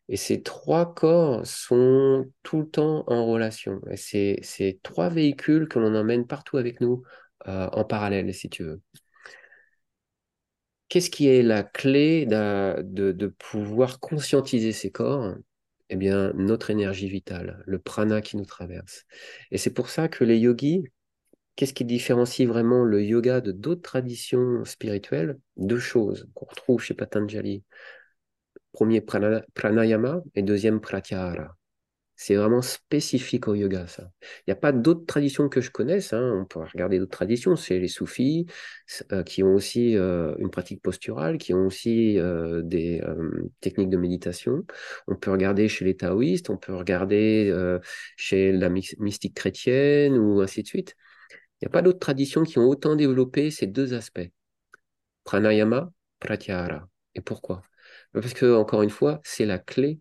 [0.07, 3.81] Et ces trois corps sont tout le temps en relation.
[3.89, 7.03] Et c'est ces trois véhicules que l'on emmène partout avec nous
[7.45, 8.81] en parallèle, si tu veux.
[10.89, 15.35] Qu'est-ce qui est la clé de, pouvoir conscientiser ces corps?
[15.89, 19.05] Eh bien, notre énergie vitale, le prana qui nous traverse.
[19.51, 20.83] Et c'est pour ça que les yogis,
[21.59, 25.37] Qu'est-ce qui différencie vraiment le yoga de d'autres traditions spirituelles?
[25.57, 27.65] Deux choses qu'on retrouve chez Patanjali.
[28.71, 31.57] Premier pranayama et deuxième pratyahara.
[32.15, 34.09] C'est vraiment spécifique au yoga, ça.
[34.21, 36.13] Il n'y a pas d'autres traditions que je connaisse.
[36.13, 36.33] Hein.
[36.41, 37.57] On peut regarder d'autres traditions.
[37.57, 38.45] C'est les soufis
[39.11, 43.01] euh, qui ont aussi euh, une pratique posturale, qui ont aussi euh, des
[43.59, 44.63] techniques de méditation.
[45.07, 47.53] On peut regarder chez les taoïstes, on peut regarder
[48.15, 50.95] chez la mystique chrétienne ou ainsi de suite.
[51.61, 54.29] Il n'y a pas d'autres traditions qui ont autant développé ces deux aspects.
[55.25, 56.87] Pranayama, pratyahara.
[57.15, 57.63] Et pourquoi?
[58.13, 59.99] Parce que, encore une fois, c'est la clé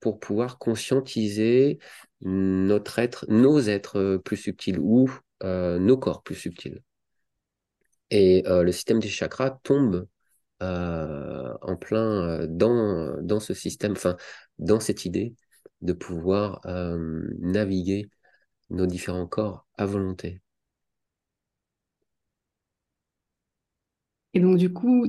[0.00, 1.78] pour pouvoir conscientiser
[2.22, 5.10] notre être, nos êtres plus subtils ou
[5.42, 6.82] euh, nos corps plus subtils.
[8.10, 10.06] Et euh, le système des chakras tombe
[10.62, 14.16] euh, en plein dans, dans ce système, enfin,
[14.58, 15.34] dans cette idée
[15.80, 16.60] de pouvoir
[17.38, 18.10] naviguer
[18.68, 20.42] nos différents corps à volonté.
[24.32, 25.06] Et donc, du coup,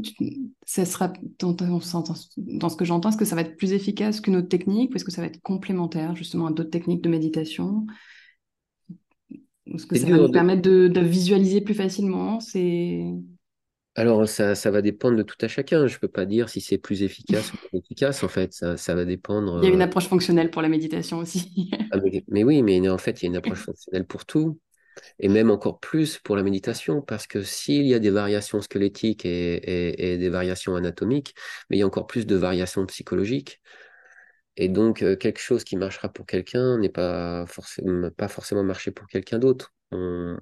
[0.65, 4.35] ça sera, dans, dans, ce que j'entends, est-ce que ça va être plus efficace qu'une
[4.35, 7.85] autre technique ou est-ce que ça va être complémentaire justement à d'autres techniques de méditation?
[9.67, 12.39] Est-ce que ça va nous permettre de, visualiser plus facilement?
[13.93, 15.85] Alors, ça, ça va dépendre de tout à chacun.
[15.85, 18.53] Je ne peux pas dire si c'est plus efficace ou moins efficace, en fait.
[18.53, 19.59] Ça, ça va dépendre.
[19.61, 21.69] Il y a une euh, approche fonctionnelle pour la méditation aussi.
[21.91, 24.59] ah, mais, mais oui, mais en fait, il y a une approche fonctionnelle pour tout.
[25.19, 29.25] Et même encore plus pour la méditation, parce que s'il y a des variations squelettiques
[29.25, 31.35] et, des variations anatomiques,
[31.69, 33.61] mais il y a encore plus de variations psychologiques.
[34.57, 38.91] Et donc, euh, quelque chose qui marchera pour quelqu'un n'est pas forcément, pas forcément marché
[38.91, 39.73] pour quelqu'un d'autre.
[39.91, 40.37] On,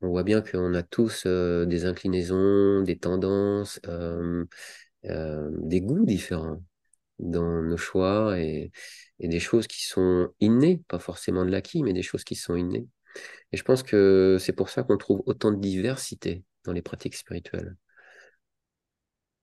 [0.00, 4.44] voit bien qu'on a tous euh, des inclinaisons, des tendances, euh,
[5.02, 6.62] des goûts différents
[7.18, 8.70] dans nos choix et
[9.20, 12.86] des choses qui sont innées, pas forcément de l'acquis, mais des choses qui sont innées.
[13.52, 17.14] Et je pense que c'est pour ça qu'on trouve autant de diversité dans les pratiques
[17.16, 17.76] spirituelles.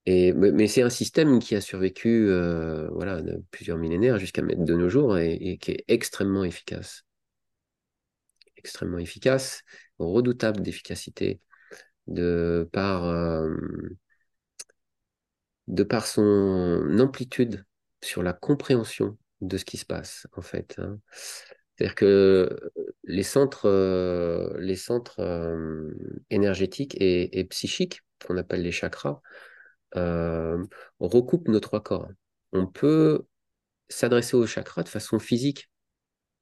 [0.07, 4.73] Et, mais c'est un système qui a survécu euh, voilà, de plusieurs millénaires jusqu'à de
[4.73, 7.03] nos jours et, et qui est extrêmement efficace.
[8.57, 9.63] Extrêmement efficace,
[9.97, 11.41] redoutable d'efficacité,
[12.07, 13.49] de par, euh,
[15.67, 17.65] de par son amplitude
[18.03, 20.75] sur la compréhension de ce qui se passe, en fait.
[20.79, 20.99] hein.
[21.81, 22.59] C'est-à-dire que
[23.05, 25.91] les centres, euh, les centres euh,
[26.29, 29.19] énergétiques et, psychiques, qu'on appelle les chakras,
[29.95, 30.63] euh,
[30.99, 32.09] recoupent nos trois corps.
[32.53, 33.25] On peut
[33.89, 35.71] s'adresser aux chakras de façon physique,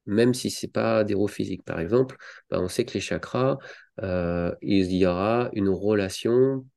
[0.08, 1.64] même si c'est pas des physique.
[1.64, 2.18] Par exemple,
[2.50, 3.60] ben, on sait que les chakras,
[4.02, 6.68] euh, il y aura une relation,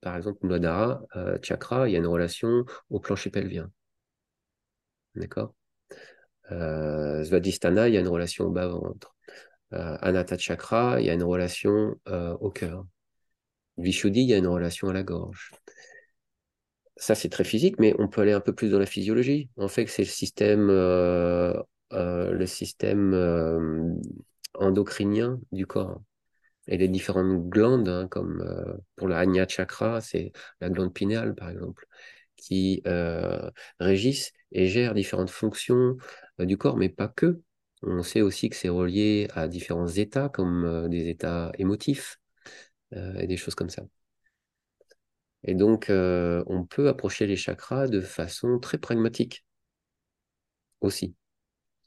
[0.00, 3.70] par exemple, Muladhara, euh, chakra, il y a une relation au plancher pelvien.
[5.14, 5.54] D'accord?
[6.52, 9.14] Euh, Svadhisthana, il y a une relation au bas-ventre.
[9.74, 12.86] Euh, Chakra, il y a une relation euh, au cœur.
[13.76, 15.52] Vishuddhi, il y a une relation à la gorge.
[16.96, 19.50] Ça, c'est très physique, mais on peut aller un peu plus dans la physiologie.
[19.56, 21.52] En fait, c'est le système, euh,
[21.92, 23.14] euh, le système
[24.54, 26.02] endocrinien du corps.
[26.66, 28.44] Et les différentes glandes, hein, comme
[28.96, 31.86] pour le Ajna Chakra, c'est la glande pinéale, par exemple,
[32.38, 35.96] qui euh, régissent et gèrent différentes fonctions
[36.40, 37.42] euh, du corps, mais pas que.
[37.82, 42.18] On sait aussi que c'est relié à différents états, comme euh, des états émotifs
[43.20, 43.82] et des choses comme ça.
[45.42, 49.44] Et donc, on peut approcher les chakras de façon très pragmatique
[50.80, 51.14] aussi.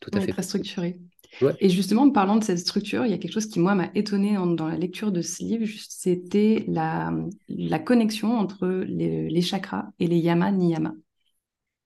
[0.01, 0.35] Tout à Ouais, fait.
[0.35, 0.97] très structuré.
[1.39, 3.75] Ouais, Et justement, en parlant de cette structure, il y a quelque chose qui, moi,
[3.75, 7.11] m'a étonnée dans, dans la lecture de ce livre, c'était la,
[7.49, 10.93] la connexion entre les, les chakras et les yamas, niyamas.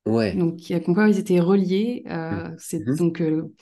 [0.05, 0.45] ouais.
[0.47, 2.03] Donc, il y a- comme quoi ils étaient reliés.
[2.07, 2.95] euh, c'est Mhm.
[2.95, 3.53] donc euh,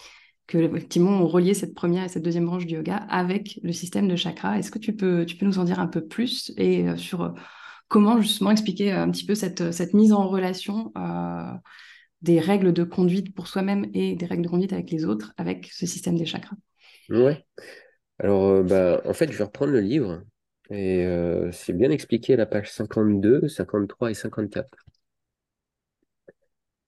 [0.47, 4.07] que effectivement on reliait cette première et cette deuxième branche du yoga avec le système
[4.07, 4.59] de chakras.
[4.59, 7.23] Est-ce que tu peux, tu peux nous en dire un peu plus et euh, sur
[7.23, 7.29] euh,
[7.89, 10.91] comment justement expliquer euh, un petit peu cette, cette mise en relation
[12.23, 15.67] des règles de conduite pour soi-même et des règles de conduite avec les autres avec
[15.73, 16.55] ce système des chakras?
[17.09, 17.45] Ouais.
[18.19, 20.23] Alors, euh, bah, en fait, je vais reprendre le livre
[20.71, 24.77] et euh, c'est bien expliqué à la page 52, 53 et 54.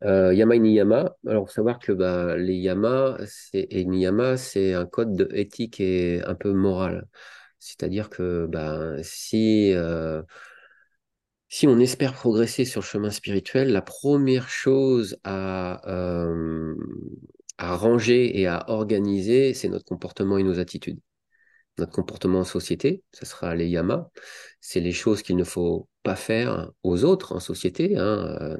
[0.03, 1.15] Euh, yama et niyama.
[1.27, 2.55] Alors, savoir que bah, les
[3.25, 7.07] c'est- et niyama, c'est un code de éthique et un peu moral.
[7.59, 10.21] C'est-à-dire que bah, si, euh,
[11.55, 16.75] si on espère progresser sur le chemin spirituel, la première chose à, euh,
[17.57, 20.99] à ranger et à organiser, c'est notre comportement et nos attitudes.
[21.77, 24.09] Notre comportement en société, ce sera les yamas.
[24.59, 27.97] C'est les choses qu'il ne faut pas faire aux autres en société.
[27.97, 28.57] hein, euh,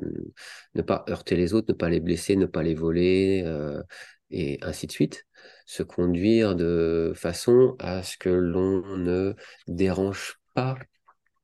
[0.74, 3.84] ne pas heurter les autres, ne pas les blesser, ne pas les voler, euh,
[4.32, 5.26] et ainsi de suite.
[5.66, 9.34] Se conduire de façon à ce que l'on ne
[9.68, 10.78] dérange pas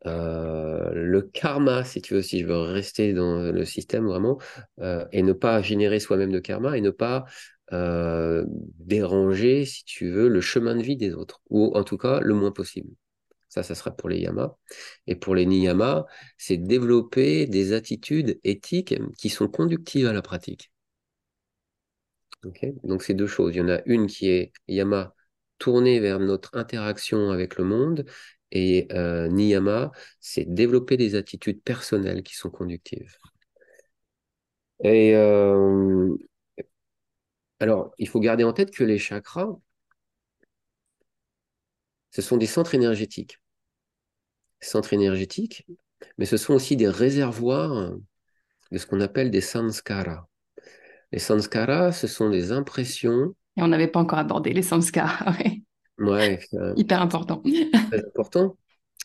[0.07, 4.39] euh, le karma, si tu veux, si je veux rester dans le système vraiment,
[4.79, 7.25] euh, et ne pas générer soi-même de karma et ne pas
[7.73, 8.45] euh,
[8.79, 12.33] déranger, si tu veux, le chemin de vie des autres, ou en tout cas le
[12.33, 12.89] moins possible.
[13.47, 14.55] Ça, ça sera pour les yamas.
[15.07, 16.05] Et pour les niyamas,
[16.37, 20.71] c'est développer des attitudes éthiques qui sont conductives à la pratique.
[22.45, 23.53] Ok Donc, c'est deux choses.
[23.53, 25.13] Il y en a une qui est yama
[25.59, 28.05] tournée vers notre interaction avec le monde,
[28.51, 33.17] et euh, niyama, c'est développer des attitudes personnelles qui sont conductives.
[34.83, 36.15] Et euh,
[37.59, 39.55] alors, il faut garder en tête que les chakras,
[42.11, 43.39] ce sont des centres énergétiques.
[44.59, 45.65] Centres énergétiques,
[46.17, 47.93] mais ce sont aussi des réservoirs
[48.71, 50.27] de ce qu'on appelle des sanskaras.
[51.11, 55.61] Les sanskaras, ce sont des impressions, Et on n'avait pas encore abordé les samskaras, ouais.
[56.01, 57.41] Ouais, euh, Hyper important.
[57.89, 58.57] très important.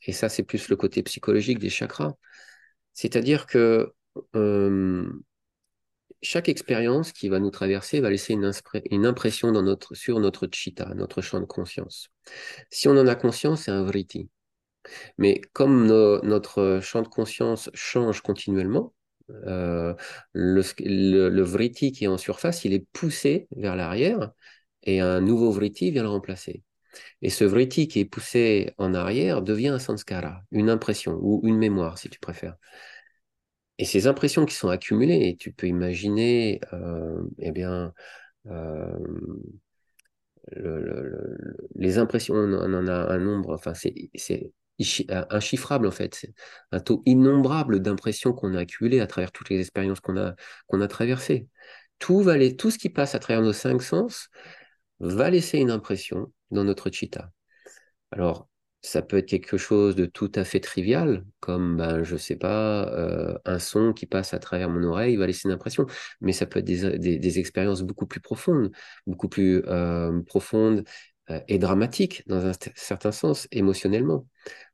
[0.06, 2.14] Et ça, c'est plus le côté psychologique des chakras.
[2.92, 3.92] C'est-à-dire que
[4.34, 5.10] euh,
[6.22, 10.92] chaque expérience qui va nous traverser va laisser une, impression dans notre, sur notre chitta,
[10.94, 12.08] notre champ de conscience.
[12.70, 14.28] Si on en a conscience, c'est un vritti.
[15.18, 18.94] Mais comme notre champ de conscience change continuellement,
[19.30, 19.94] euh,
[20.32, 20.62] le,
[21.28, 24.30] le, vritti qui est en surface, il est poussé vers l'arrière
[24.84, 26.62] et un nouveau vritti vient le remplacer.
[27.22, 31.58] Et ce vritti qui est poussé en arrière devient un sanskara, une impression ou une
[31.58, 32.56] mémoire si tu préfères.
[33.78, 37.92] Et ces impressions qui sont accumulées, tu peux imaginer, euh, eh bien,
[38.46, 38.88] euh,
[41.74, 44.52] les impressions, on en a un nombre, enfin, c'est
[45.30, 46.34] inchiffrable en fait, c'est
[46.70, 50.34] un taux innombrable d'impressions qu'on a accumulées à travers toutes les expériences qu'on a,
[50.70, 51.48] a traversées.
[51.98, 54.28] Tout, va tout ce qui passe à travers nos cinq sens
[55.00, 57.32] va laisser une impression dans notre chitta.
[58.10, 58.48] Alors,
[58.86, 62.88] ça peut être quelque chose de tout à fait trivial, comme, ben, je sais pas,
[62.88, 65.86] euh, un son qui passe à travers mon oreille va laisser une impression,
[66.20, 68.70] mais ça peut être des, expériences beaucoup plus profondes,
[69.06, 70.84] beaucoup plus euh, profondes
[71.30, 74.26] euh, et dramatiques dans un certain sens, émotionnellement,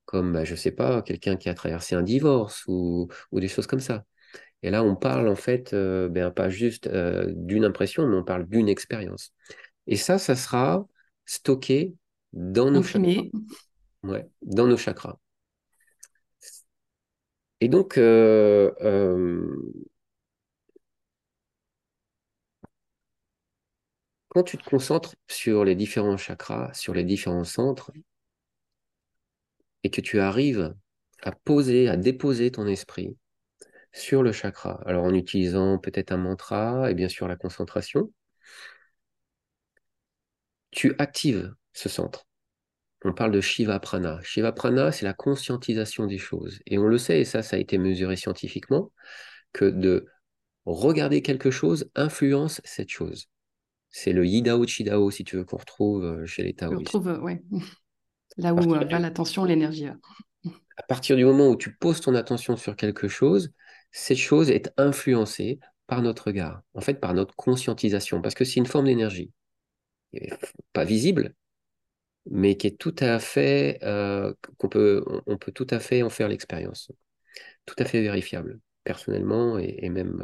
[0.04, 3.66] comme, ben, je sais pas, quelqu'un qui a traversé un divorce ou, ou, des choses
[3.66, 4.04] comme ça.
[4.62, 8.68] Et là, on parle en fait, ben, pas juste d'une impression, mais on parle d'une
[8.68, 9.32] expérience.
[9.86, 10.86] Et ça, ça sera
[11.24, 11.94] stocké
[12.32, 13.22] dans nos chakras.
[14.02, 15.18] Ouais, dans nos chakras.
[17.60, 19.84] Et donc, euh, euh,
[24.30, 27.92] quand tu te concentres sur les différents chakras, sur les différents centres,
[29.84, 30.74] et que tu arrives
[31.22, 33.16] à poser, à déposer ton esprit
[33.92, 38.12] sur le chakra, alors en utilisant peut-être un mantra et bien sûr la concentration,
[40.72, 42.26] tu actives ce centre
[43.04, 44.20] on parle de Shiva Prana.
[44.22, 46.60] Shiva Prana, c'est la conscientisation des choses.
[46.66, 48.92] Et on le sait, et ça, ça a été mesuré scientifiquement,
[49.52, 50.06] que de
[50.64, 53.28] regarder quelque chose influence cette chose.
[53.90, 56.94] C'est le Yidao Chidao, si tu veux, qu'on retrouve euh, chez les Taoïstes.
[56.94, 57.38] On retrouve, oui.
[58.38, 59.88] Là où va l'attention, l'énergie.
[60.78, 63.52] À partir du moment où tu poses ton attention sur quelque chose,
[63.90, 68.56] cette chose est influencée par notre regard, en fait par notre conscientisation, parce que c'est
[68.56, 69.30] une forme d'énergie.
[70.72, 71.34] Pas visible,
[72.30, 76.10] mais qui est tout à fait, euh, qu'on peut, on peut tout à fait en
[76.10, 76.90] faire l'expérience,
[77.66, 80.20] tout à fait vérifiable, personnellement et, même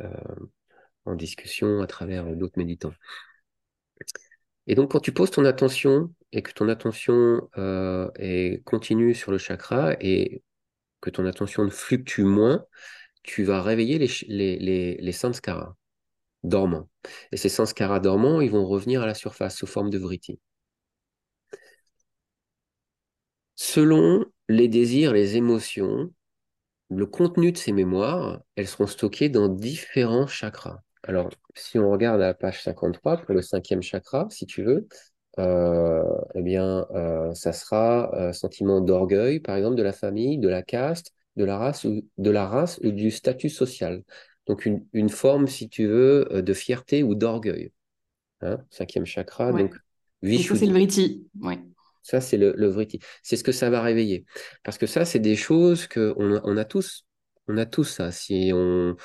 [0.00, 0.46] euh, euh,
[1.04, 2.94] en discussion à travers d'autres méditants.
[4.66, 7.48] Et donc, quand tu poses ton attention et que ton attention
[8.18, 10.42] est continue sur le chakra et
[11.00, 12.66] que ton attention ne fluctue moins,
[13.22, 14.58] tu vas réveiller les,
[14.98, 15.12] les,
[16.44, 16.88] dormants.
[17.32, 20.40] Et ces sanskaras dormants, ils vont revenir à la surface sous forme de vritti.
[23.56, 26.12] Selon les désirs, les émotions,
[26.90, 30.80] le contenu de ces mémoires, elles seront stockées dans différents chakras.
[31.02, 34.88] Alors, si on regarde à la page 53, pour le cinquième chakra, si tu veux,
[35.38, 36.02] euh,
[36.34, 40.48] eh bien, euh, ça sera un euh, sentiment d'orgueil, par exemple, de la famille, de
[40.48, 44.02] la caste, de la race de la race ou du statut social.
[44.48, 47.70] Donc, une, forme, si tu veux, de fierté ou d'orgueil.
[48.40, 49.74] Hein, cinquième chakra, donc,
[50.22, 50.58] Vishuddhi.
[50.58, 51.58] c'est le ouais.
[52.02, 52.74] Ça, c'est le, le
[53.22, 54.24] C'est ce que ça va réveiller.
[54.64, 57.04] Parce que ça, c'est des choses qu'on on a tous.
[57.48, 58.10] On a tous ça.
[58.10, 58.96] Si on,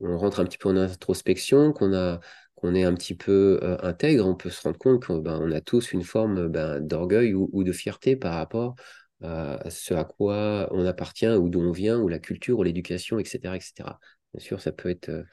[0.00, 2.20] on rentre un petit peu en introspection, qu'on a
[2.54, 5.60] qu'on est un petit peu euh, intègre, on peut se rendre compte qu'on ben, a
[5.60, 8.76] tous une forme ben, d'orgueil ou, de fierté par rapport
[9.20, 13.18] à ce à quoi on appartient ou d'où on vient, ou la culture, ou l'éducation,
[13.18, 13.90] etc., etc.
[14.34, 15.24] Bien sûr, ça peut être euh,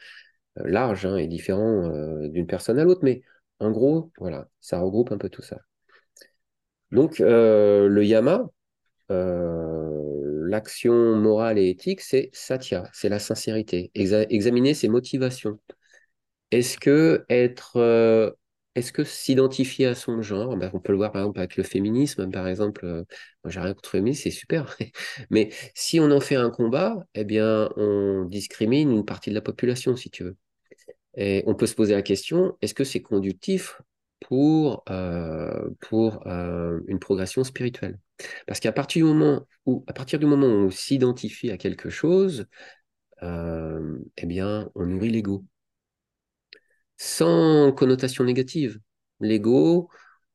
[0.58, 3.22] large hein, et différent euh, d'une personne à l'autre, mais
[3.60, 5.60] en gros, voilà, ça regroupe un peu tout ça.
[6.92, 8.50] Donc, euh, le yama,
[9.12, 13.92] euh, l'action morale et éthique, c'est satya, c'est la sincérité.
[13.96, 15.60] examiner ses motivations.
[16.52, 18.32] Est-ce que être, euh,
[18.76, 21.64] est-ce que s'identifier à son genre, ben, on peut le voir par exemple avec le
[21.64, 22.86] féminisme, par exemple,
[23.44, 24.78] moi j'ai rien contre le féminisme, c'est super,
[25.30, 29.42] mais si on en fait un combat, eh bien, on discrimine une partie de la
[29.42, 30.38] population, si tu veux.
[31.16, 33.82] Et on peut se poser la question, est-ce que c'est conductif
[34.22, 38.00] pour, euh, euh, une progression spirituelle?
[38.48, 42.48] Parce qu'à partir du moment où, à partir du moment on s'identifie à quelque chose,
[43.24, 45.46] euh, eh bien, on nourrit l'ego.
[47.00, 48.80] Sans connotation négative.
[49.20, 49.90] L'ego,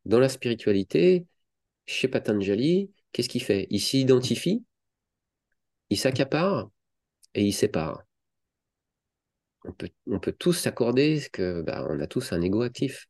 [0.05, 1.27] dans la spiritualité,
[1.87, 3.69] chez Patanjali, qu'est-ce qu'il fait?
[3.71, 4.65] Il s'identifie,
[5.91, 6.71] il s'accapare
[7.35, 8.03] et il sépare.
[9.65, 13.09] On peut, on peut tous s'accorder que bah, on a tous un ego actif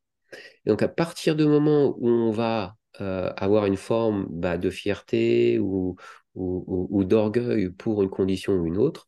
[0.66, 5.58] donc à partir du moment où on va euh, avoir une forme bah, de fierté
[5.58, 5.96] ou,
[6.34, 9.06] ou, d'orgueil pour une condition ou une autre,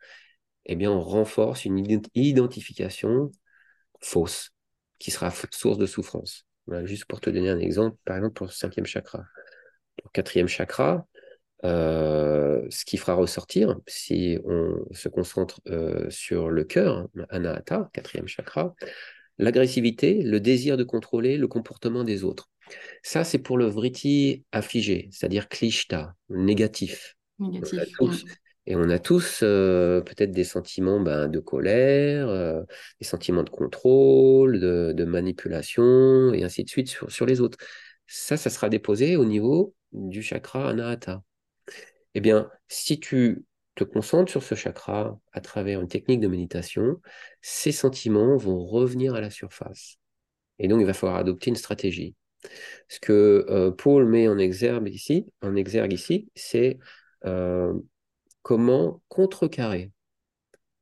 [0.66, 1.84] eh bien on renforce une
[2.14, 3.30] identification
[4.00, 4.50] fausse
[4.98, 6.46] qui sera source de souffrance.
[6.84, 9.24] juste pour te donner un exemple, par exemple pour le cinquième chakra.
[9.96, 11.06] Pour le quatrième chakra,
[11.62, 15.60] ce qui fera ressortir, si on se concentre
[16.10, 18.74] sur le cœur, Anahata, quatrième chakra,
[19.38, 22.50] l'agressivité, le désir de contrôler le comportement des autres.
[23.02, 27.16] Ça, c'est pour le vritti affligé, c'est-à-dire klishta, négatif.
[27.38, 27.88] Négatif.
[28.66, 32.62] Et on a tous euh, peut-être des sentiments ben, de colère, euh,
[33.00, 37.58] des sentiments de contrôle, de, manipulation, et ainsi de suite sur, les autres.
[38.06, 41.22] Ça, ça sera déposé au niveau du chakra anahata.
[42.14, 43.44] Eh bien, si tu
[43.76, 47.00] te concentres sur ce chakra à travers une technique de méditation,
[47.42, 49.98] ces sentiments vont revenir à la surface.
[50.58, 52.16] Et donc, il va falloir adopter une stratégie.
[52.88, 56.78] Ce que euh, Paul met en exergue ici, en exergue ici, c'est
[58.46, 59.90] comment contrecarrer.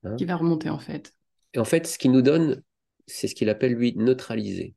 [0.03, 0.17] Hein.
[0.17, 1.15] Qui va remonter en fait.
[1.55, 2.63] Et en fait, ce qui nous donne,
[3.07, 4.75] c'est ce qu'il appelle lui neutraliser.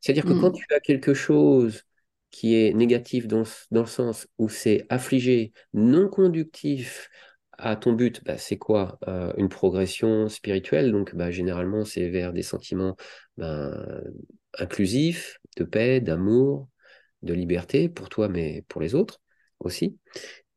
[0.00, 0.56] C'est-à-dire que quand hmm.
[0.56, 1.82] tu as quelque chose
[2.30, 7.10] qui est négatif dans, dans le sens où c'est affligé, non conductif
[7.52, 10.92] à ton but, bah, c'est quoi euh, Une progression spirituelle?
[10.92, 12.96] Donc, bah, généralement, c'est vers des sentiments
[13.36, 14.02] ben,
[14.58, 16.70] inclusifs, de paix, d'amour,
[17.20, 19.20] de liberté pour toi, mais pour les autres
[19.58, 19.98] aussi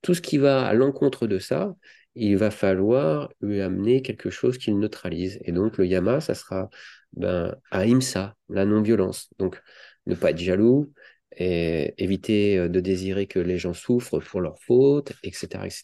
[0.02, 1.76] tout ce qui va à l'encontre de ça,
[2.16, 5.40] il va falloir lui amener quelque chose qu'il neutralise.
[5.44, 6.70] Et donc le yama, ça sera
[7.14, 9.30] ben, ahimsa, la non-violence.
[9.40, 9.62] Donc
[10.06, 10.92] ne pas être jaloux,
[11.40, 15.84] et éviter euh, de désirer que les gens souffrent pour leurs fautes, etc., etc.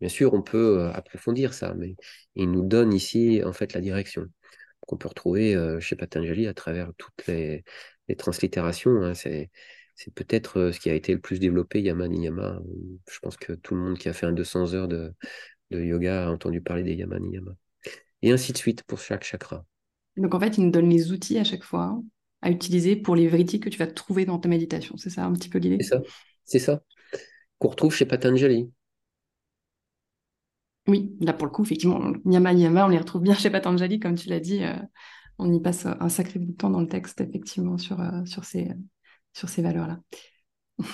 [0.00, 1.96] Bien sûr, on peut euh, approfondir ça, mais
[2.34, 4.26] il nous donne ici en fait la direction
[4.80, 7.64] qu'on peut retrouver euh, chez Patanjali à travers toutes les,
[8.18, 9.02] translittérations.
[9.02, 9.14] Hein.
[9.14, 9.50] C'est
[9.96, 12.60] c'est peut-être euh, ce qui a été le plus développé, Yama Niyama.
[13.10, 15.14] Je pense que tout le monde qui a fait un 200 heures de,
[15.70, 17.52] yoga a entendu parler des Yama Niyama.
[18.20, 19.64] Et ainsi de suite pour chaque chakra.
[20.16, 22.04] Donc en fait, il nous donne les outils à chaque fois hein,
[22.42, 24.96] à utiliser pour les vérités que tu vas trouver dans ta méditation.
[24.98, 25.78] C'est ça un petit peu l'idée?
[25.80, 26.02] C'est ça.
[26.44, 26.82] C'est ça.
[27.58, 28.70] Qu'on retrouve chez Patanjali.
[30.88, 34.14] Oui, là pour le coup, effectivement, Yama Niyama, on les retrouve bien chez Patanjali, comme
[34.14, 34.62] tu l'as dit.
[34.62, 34.76] Euh,
[35.38, 38.44] on y passe un sacré bout de temps dans le texte, effectivement, sur, euh, sur
[38.44, 38.68] ces,
[39.36, 40.00] sur ces valeurs-là.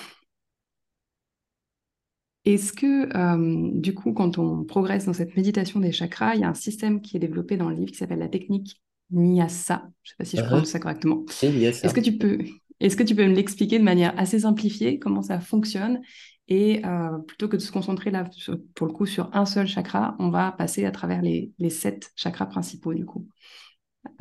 [2.45, 6.43] Est-ce que, euh, du coup, quand on progresse dans cette méditation des chakras, il y
[6.43, 8.81] a un système qui est développé dans le livre qui s'appelle la technique
[9.11, 9.83] Nyasa.
[10.03, 10.47] Je ne sais pas si je uh-huh.
[10.47, 11.23] prononce ça correctement.
[11.41, 12.39] Est-ce que tu peux,
[12.81, 16.01] est-ce que tu peux me l'expliquer de manière assez simplifiée comment ça fonctionne?
[16.49, 18.29] Et euh, plutôt que de se concentrer là,
[18.75, 22.11] pour le coup, sur un seul chakra, on va passer à travers les, les sept
[22.17, 23.25] chakras principaux, du coup.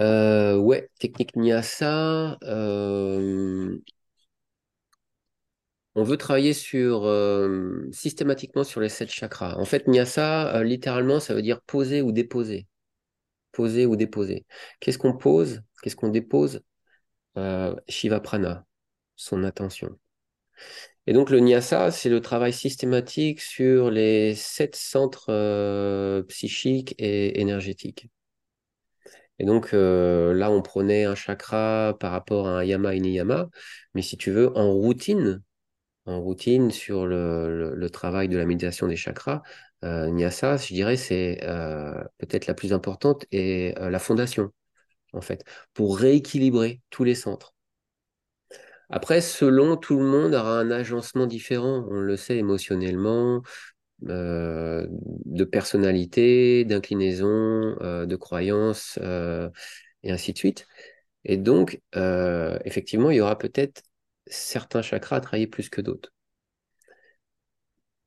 [0.01, 2.39] Euh, ouais, technique Nyasa.
[2.45, 3.79] Euh,
[5.95, 9.57] on veut travailler euh, systématiquement sur les sept chakras.
[9.59, 12.67] En fait, Nyasa, euh, littéralement, ça veut dire poser ou déposer.
[13.53, 14.47] Poser ou déposer.
[14.81, 15.63] Qu'est-ce qu'on pose?
[15.83, 16.63] Qu'est-ce qu'on dépose?
[17.37, 18.65] Euh, Shiva Prana,
[19.17, 19.99] son attention.
[21.07, 28.09] Et donc, le Nyasa, c'est le travail systématique sur les sept centres psychiques et énergétiques.
[29.39, 33.49] Et donc là, on prenait un chakra par rapport à un yama et niyama,
[33.95, 35.43] mais si tu veux, en routine,
[36.07, 39.43] en routine sur le, travail de la méditation des chakras,
[39.85, 44.53] euh, Nyasa, je dirais, c'est euh, peut-être la plus importante et euh, la fondation,
[45.13, 45.45] en fait,
[45.75, 47.55] pour rééquilibrer tous les centres.
[48.91, 53.43] Après, selon tout le monde aura un agencement différent, on le sait émotionnellement,
[54.01, 58.99] de personnalité, d'inclinaison, de croyance,
[60.03, 60.67] et ainsi de suite.
[61.25, 63.83] Et donc, effectivement, il y aura peut-être
[64.27, 66.13] certains chakras à travailler plus que d'autres.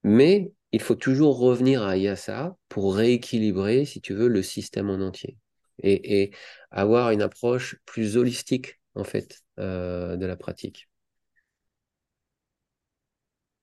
[0.04, 5.02] Mais il faut toujours revenir à Yasa pour rééquilibrer, si tu veux, le système en
[5.02, 5.38] entier
[5.84, 6.32] et,
[6.72, 10.90] avoir une approche plus holistique, en fait, euh, de la pratique.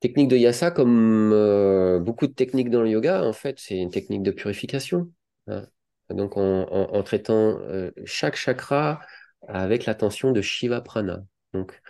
[0.01, 3.91] Technique de Yasa, comme euh, beaucoup de techniques dans le yoga, en fait, c'est une
[3.91, 5.13] technique de purification.
[5.47, 5.67] Hein.
[6.11, 9.01] Donc, en, traitant euh, chaque chakra
[9.47, 11.25] avec l'attention de Shiva Prana.
[11.53, 11.81] Donc,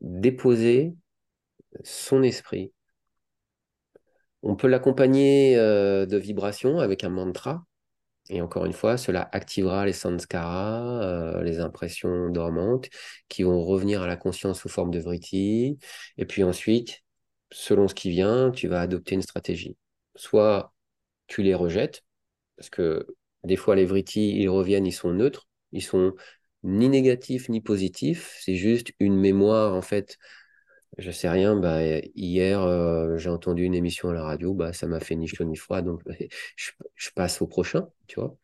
[0.00, 0.94] déposer
[1.84, 2.72] son esprit.
[4.42, 7.64] On peut l'accompagner euh, de vibrations avec un mantra.
[8.30, 12.88] Et encore une fois, cela activera les sanskaras, euh, les impressions dormantes,
[13.28, 15.78] qui vont revenir à la conscience sous forme de vritti.
[16.18, 17.02] Et puis ensuite,
[17.50, 19.76] selon ce qui vient, tu vas adopter une stratégie.
[20.16, 20.74] Soit
[21.26, 22.02] tu les rejettes,
[22.56, 23.06] parce que
[23.44, 26.14] des fois les vrittis, ils reviennent, ils sont neutres, ils sont
[26.64, 30.18] ni négatif ni positif, c'est juste une mémoire en fait.
[30.98, 31.80] Je sais rien, bah,
[32.14, 35.44] hier euh, j'ai entendu une émission à la radio, bah, ça m'a fait ni chaud
[35.44, 36.02] ni froid, donc
[36.56, 38.36] je, passe au prochain, tu vois.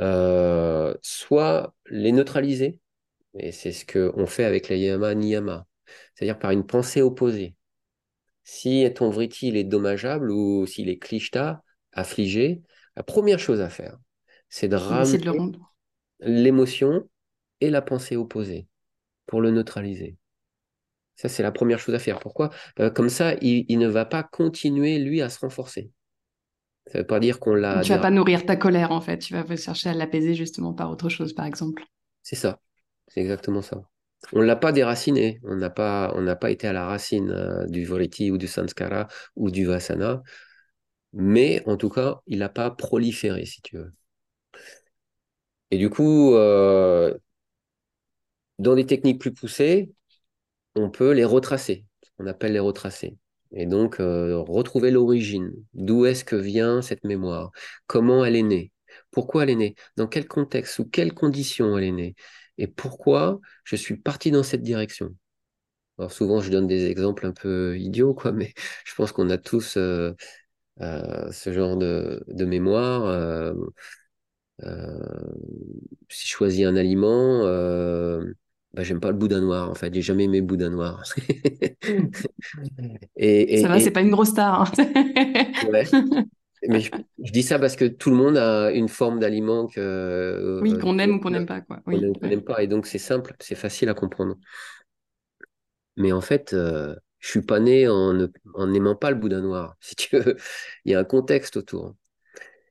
[0.00, 2.78] Euh, soit les neutraliser,
[3.38, 5.66] et c'est ce qu'on fait avec les yama niyama,
[6.14, 7.54] c'est-à-dire par une pensée opposée.
[8.44, 12.62] Si ton vritti il est dommageable ou s'il est klishta, affligé,
[12.96, 13.96] la première chose à faire,
[14.48, 15.18] c'est de ramener
[16.20, 17.08] l'émotion
[17.64, 18.66] et la pensée opposée
[19.26, 20.16] pour le neutraliser.
[21.16, 22.18] Ça, c'est la première chose à faire.
[22.18, 22.50] Pourquoi?
[22.80, 25.90] Euh, Comme ça, il, il ne va pas continuer, lui, à se renforcer.
[26.86, 27.80] Ça ne veut pas dire qu'on l'a...
[27.80, 29.18] Tu vas pas nourrir ta colère, en fait.
[29.18, 31.84] Tu vas chercher à l'apaiser justement par autre chose, par exemple.
[32.22, 32.60] C'est ça.
[33.08, 33.84] C'est exactement ça.
[34.32, 35.40] On ne l'a pas déraciné.
[35.44, 38.48] On n'a pas, on n'a pas été à la racine euh, du Vritti ou du
[38.48, 39.06] Sanskara
[39.36, 40.22] ou du Vasana.
[41.12, 43.92] Mais en tout cas, il n'a pas proliféré, si tu veux.
[45.70, 47.16] Et du coup, euh,
[48.58, 49.92] dans des techniques plus poussées,
[50.74, 51.86] on peut les retracer.
[52.18, 53.16] On appelle les retracer.
[53.52, 55.52] Et donc, euh, retrouver l'origine.
[55.74, 57.50] D'où est-ce que vient cette mémoire?
[57.86, 58.72] Comment elle est née?
[59.10, 59.74] Pourquoi elle est née?
[59.96, 62.14] Dans quel contexte Sous quelles conditions elle est née?
[62.58, 65.14] Et pourquoi je suis parti dans cette direction?
[65.98, 68.52] Alors souvent, je donne des exemples un peu idiots, quoi, mais
[68.86, 70.12] je pense qu'on a tous euh,
[70.80, 73.54] euh, ce genre de, de mémoire.
[76.08, 77.44] si je choisis un aliment,
[78.74, 79.94] bah, j'aime pas le boudin noir, en fait.
[79.94, 81.04] J'ai jamais aimé le boudin noir.
[83.16, 84.62] et, ça va, c'est pas une grosse star.
[84.62, 84.64] Hein.
[85.72, 85.84] ouais.
[86.66, 89.80] Mais je, dis ça parce que tout le monde a une forme d'aliment que.
[89.80, 91.60] Euh, oui, qu'on aime ou qu'on n'aime pas.
[91.60, 91.82] Quoi.
[91.86, 92.64] Oui, qu'on n'aime pas.
[92.64, 94.36] Et donc, c'est simple, c'est facile à comprendre.
[95.96, 98.12] Mais en fait, euh, je suis pas né en
[98.66, 100.36] n'aimant pas le boudin noir, si tu veux.
[100.84, 101.94] Il y a un contexte autour.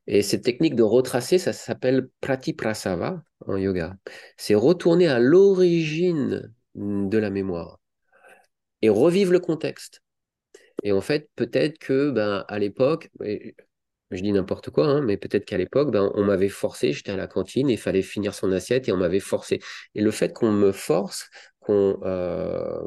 [0.05, 3.95] Et cette technique de retracer, ça s'appelle pratiprasava en yoga.
[4.37, 7.79] C'est retourner à l'origine de la mémoire
[8.81, 10.01] et revivre le contexte.
[10.83, 15.45] Et en fait, peut-être que ben, à l'époque, je dis n'importe quoi, hein, mais peut-être
[15.45, 18.87] qu'à l'époque, ben, on m'avait forcé, j'étais à la cantine, il fallait finir son assiette
[18.87, 19.59] et on m'avait forcé.
[19.95, 21.29] Et le fait qu'on me force,
[21.59, 22.81] qu'on euh,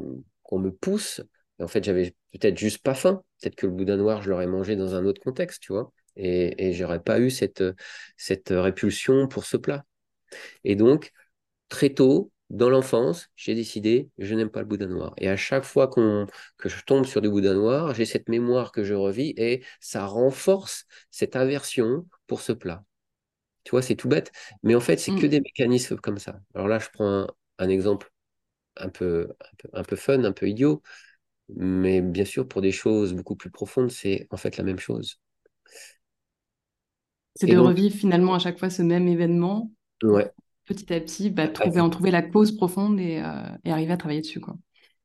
[0.52, 1.22] me pousse,
[1.59, 3.22] en fait, j'avais peut-être juste pas faim.
[3.40, 6.68] Peut-être que le boudin noir, je l'aurais mangé dans un autre contexte, tu vois et,
[6.68, 7.62] et j'aurais pas eu cette,
[8.16, 9.84] cette répulsion pour ce plat.
[10.64, 11.12] Et donc,
[11.68, 15.14] très tôt, dans l'enfance, j'ai décidé, je n'aime pas le boudin noir.
[15.18, 16.27] Et à chaque fois que
[16.64, 20.87] je tombe sur du boudin noir, j'ai cette mémoire que je revis et ça renforce
[21.11, 22.85] cette aversion pour ce plat.
[23.64, 24.31] Tu vois, c'est tout bête,
[24.62, 25.29] mais en fait, c'est que mm.
[25.29, 26.39] des mécanismes comme ça.
[26.55, 27.27] Alors là, je prends
[27.59, 28.12] un, exemple
[28.77, 30.83] un peu, un peu, un peu fun, un peu idiot,
[31.49, 35.20] mais bien sûr, pour des choses beaucoup plus profondes, c'est en fait la même chose.
[37.35, 39.72] C'est de revivre finalement à chaque fois ce même événement.
[40.03, 40.30] Ouais.
[40.66, 43.97] Petit à petit, bah, trouver, en trouver la cause profonde et, euh, et, arriver à
[43.97, 44.40] travailler dessus.
[44.40, 44.57] Quoi.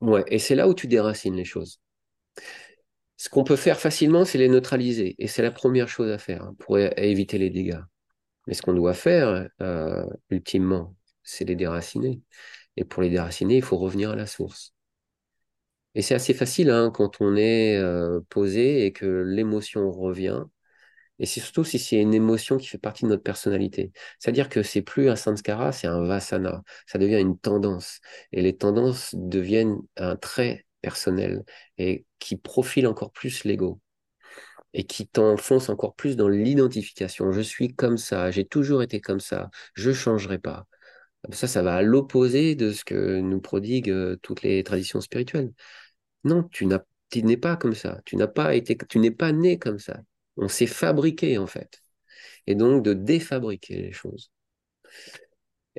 [0.01, 1.79] Ouais, et c'est là où tu déracines les choses.
[3.17, 5.15] Ce qu'on peut faire facilement, c'est les neutraliser.
[5.19, 7.81] Et c'est la première chose à faire hein, pour éviter les dégâts.
[8.47, 12.21] Mais ce qu'on doit faire, euh, ultimement, c'est les déraciner.
[12.77, 14.73] Et pour les déraciner, il faut revenir à la source.
[15.93, 20.43] Et c'est assez facile hein, quand on est euh, posé et que l'émotion revient
[21.21, 23.91] et c'est surtout si c'est une émotion qui fait partie de notre personnalité.
[24.19, 26.63] C'est-à-dire que c'est plus un sanskara, c'est un vasana.
[26.87, 27.99] Ça devient une tendance.
[28.31, 31.43] Et les tendances deviennent un trait personnel
[31.77, 33.79] et qui profile encore plus l'ego
[34.73, 37.31] et qui t'enfonce encore plus dans l'identification.
[37.31, 40.65] Je suis comme ça, j'ai toujours été comme ça, je changerai pas.
[41.33, 45.51] Ça, ça va à l'opposé de ce que nous prodiguent euh, toutes les traditions spirituelles.
[46.23, 47.99] Non, tu n'es pas comme ça.
[48.05, 50.01] Tu n'as pas été, tu n'es pas né comme ça.
[50.41, 51.81] On s'est fabriqué en fait.
[52.47, 54.31] Et donc de défabriquer les choses.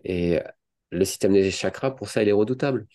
[0.05, 0.39] Et
[0.91, 2.87] le système des chakras, pour ça, il est redoutable.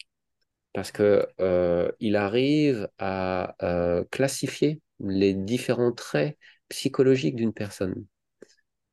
[0.74, 6.38] Parce que euh, il arrive à euh, classifier les différents traits
[6.70, 8.06] psychologiques d'une personne.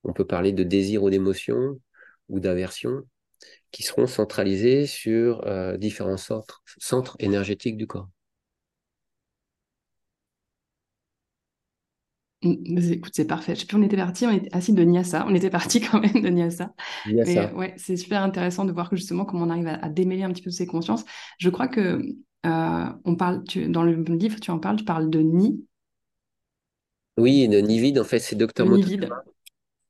[0.05, 1.81] On peut parler de désir ou d'émotion
[2.29, 3.03] ou d'aversion
[3.70, 8.09] qui seront centralisés sur euh, différents centres énergétiques du corps.
[12.45, 13.55] Écoute, c'est parfait.
[13.55, 15.25] Je sais plus, on était parti, on était assis de Nyasa.
[15.29, 16.31] On était parti quand même de.
[16.31, 20.31] Mais ouais, c'est super intéressant de voir que justement comment on arrive à, démêler un
[20.31, 21.05] petit peu ces consciences.
[21.39, 22.03] Je crois que
[22.47, 25.65] euh, on parle, tu, dans le livre, tu en parles, tu parles de Ni.
[27.17, 29.23] Oui, de Nivid, en fait, c'est Dr Motoyama.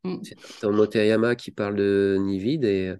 [0.04, 0.16] Mm.
[0.22, 2.94] C'est Dr Motoyama qui parle de Nivid et,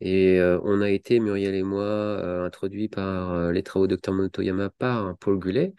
[0.00, 4.12] et euh, on a été, Muriel et moi, euh, introduits par les travaux de Dr
[4.12, 5.72] Motoyama par Paul Gullet.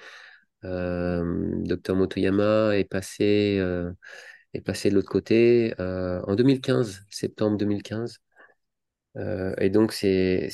[0.66, 1.24] Euh,
[1.63, 3.91] Docteur Motoyama est passé, euh,
[4.53, 8.20] est passé de l'autre côté euh, en 2015, septembre 2015.
[9.59, 10.49] et donc, c'est,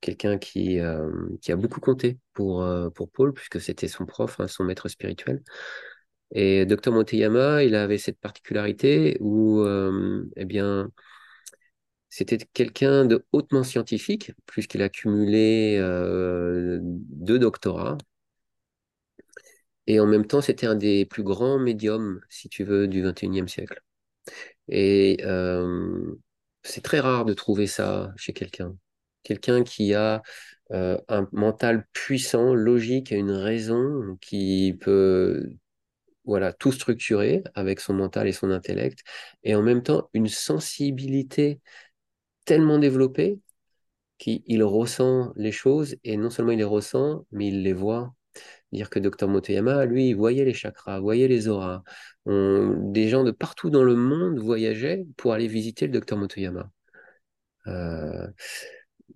[0.00, 2.64] quelqu'un qui, a beaucoup compté pour,
[3.12, 5.42] Paul, puisque c'était son prof, hein, son maître spirituel.
[6.32, 9.64] Et Docteur Motoyama, il avait cette particularité où,
[10.36, 10.90] eh bien,
[12.10, 15.78] c'était quelqu'un de hautement scientifique, puisqu'il a cumulé
[16.80, 17.98] deux doctorats,
[19.88, 23.48] Et en même temps, c'était un des plus grands médiums, si tu veux, du 21e
[23.48, 23.82] siècle.
[24.68, 26.14] Et euh,
[26.62, 28.76] c'est très rare de trouver ça chez quelqu'un.
[29.22, 30.22] Quelqu'un qui a
[30.72, 35.50] euh, un mental puissant, logique, une raison, qui peut
[36.24, 39.00] voilà, tout structurer avec son mental et son intellect,
[39.42, 41.60] et en même temps une sensibilité
[42.44, 43.40] tellement développée
[44.18, 48.14] qu'il ressent les choses, et non seulement il les ressent, mais il les voit.
[48.72, 51.82] Dire que Dr Motoyama, lui, voyait les chakras, voyait les auras.
[52.26, 56.70] des gens de partout dans le monde voyageaient pour aller visiter le Dr Motoyama.
[57.68, 58.26] Euh,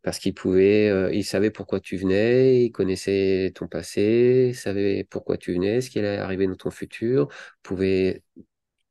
[0.03, 5.37] parce qu'il pouvait, euh, il savait pourquoi tu venais, il connaissait ton passé, savait pourquoi
[5.39, 7.29] tu venais, ce qui allait arriver dans ton futur,
[7.63, 8.23] pouvait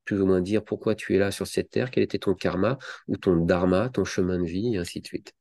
[0.05, 2.77] plus ou moins dire pourquoi tu es là sur cette terre, quel était ton karma
[3.07, 5.33] ou ton dharma, ton chemin de vie, et ainsi de suite.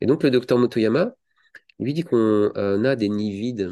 [0.00, 1.14] Et donc le docteur Motoyama
[1.78, 2.16] lui dit qu'on
[2.56, 3.70] euh, a des nids vides.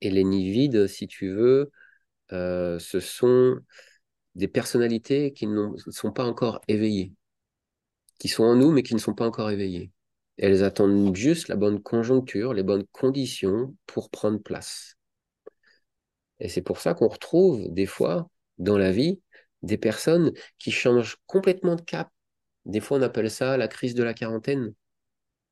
[0.00, 1.70] Et les nids vides, si tu veux,
[2.32, 3.58] euh, ce sont
[4.34, 7.12] des personnalités qui ne sont pas encore éveillées
[8.18, 9.90] qui sont en nous, mais qui ne sont pas encore éveillées.
[10.38, 14.96] elles attendent juste la bonne conjoncture, les bonnes conditions pour prendre place.
[16.40, 18.28] Et c'est pour ça qu'on retrouve des fois
[18.58, 19.20] dans la vie
[19.62, 22.10] des personnes qui changent complètement de cap.
[22.66, 24.74] Des fois, on appelle ça la crise de la quarantaine.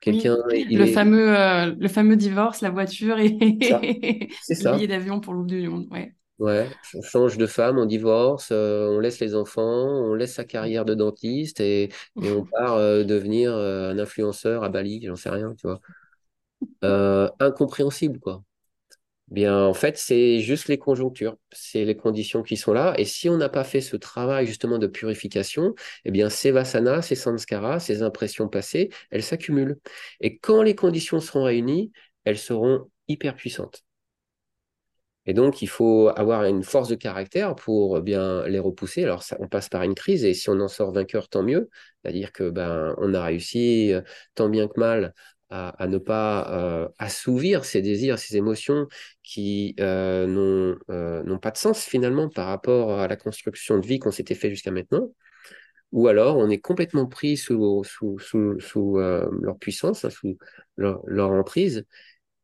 [0.05, 5.47] Quelqu'un, le, fameux, euh, le fameux divorce, la voiture et le billet d'avion pour l'ouvre
[5.47, 5.87] du monde.
[5.91, 6.15] Ouais.
[6.39, 10.45] Ouais, on change de femme, on divorce, euh, on laisse les enfants, on laisse sa
[10.45, 15.55] carrière de dentiste et, on part euh, devenir un influenceur à Bali, j'en sais rien,
[15.55, 15.81] tu vois.
[17.41, 18.43] incompréhensible, quoi.
[19.29, 22.95] Bien, en fait, c'est juste les conjonctures, c'est les conditions qui sont là.
[22.99, 27.03] Et si on n'a pas fait ce travail justement de purification, eh bien, ces vasanas,
[27.03, 29.79] ces sanskaras, ces impressions passées, elles s'accumulent.
[30.21, 31.91] Et quand les conditions seront réunies,
[32.25, 33.85] elles seront hyper puissantes.
[35.27, 39.05] Et donc, il faut avoir une force de caractère pour bien les repousser.
[39.05, 41.71] Alors, on passe par une crise et si on en sort vainqueur, tant mieux.
[42.03, 44.03] C'est-à-dire que ben, on a réussi euh,
[44.35, 45.15] tant bien que mal
[45.51, 48.89] à, ne pas euh, assouvir ces désirs, ces émotions
[49.23, 50.27] qui euh,
[51.25, 54.51] n'ont pas de sens finalement par rapport à la construction de vie qu'on s'était fait
[54.51, 55.11] jusqu'à maintenant.
[55.93, 57.85] Ou alors, on est complètement pris sous,
[58.75, 60.39] leur puissance, hein, sous
[60.77, 61.87] leur, emprise.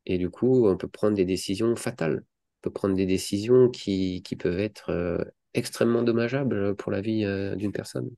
[0.05, 2.23] Et du coup, on peut prendre des décisions fatales
[2.61, 5.23] peut prendre des décisions qui, peuvent être euh,
[5.53, 8.09] extrêmement dommageables pour la vie euh, d'une personne.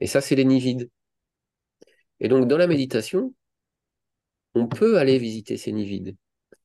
[0.00, 0.90] Et ça, c'est les nids vides.
[2.20, 3.34] Et donc, dans la méditation,
[4.54, 6.16] on peut aller visiter ces nids vides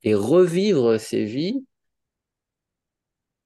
[0.03, 1.65] et revivre ces vies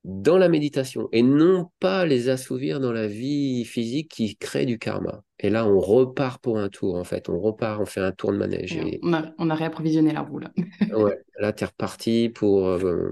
[0.05, 4.79] dans la méditation et non pas les assouvir dans la vie physique qui crée du
[4.79, 5.23] karma.
[5.39, 7.29] Et là, on repart pour un tour, en fait.
[7.29, 8.79] On repart, on fait un tour de manège.
[9.03, 10.51] On, a, on, a, réapprovisionné la roue, là.
[10.97, 13.11] ouais, là, tu es reparti pour euh,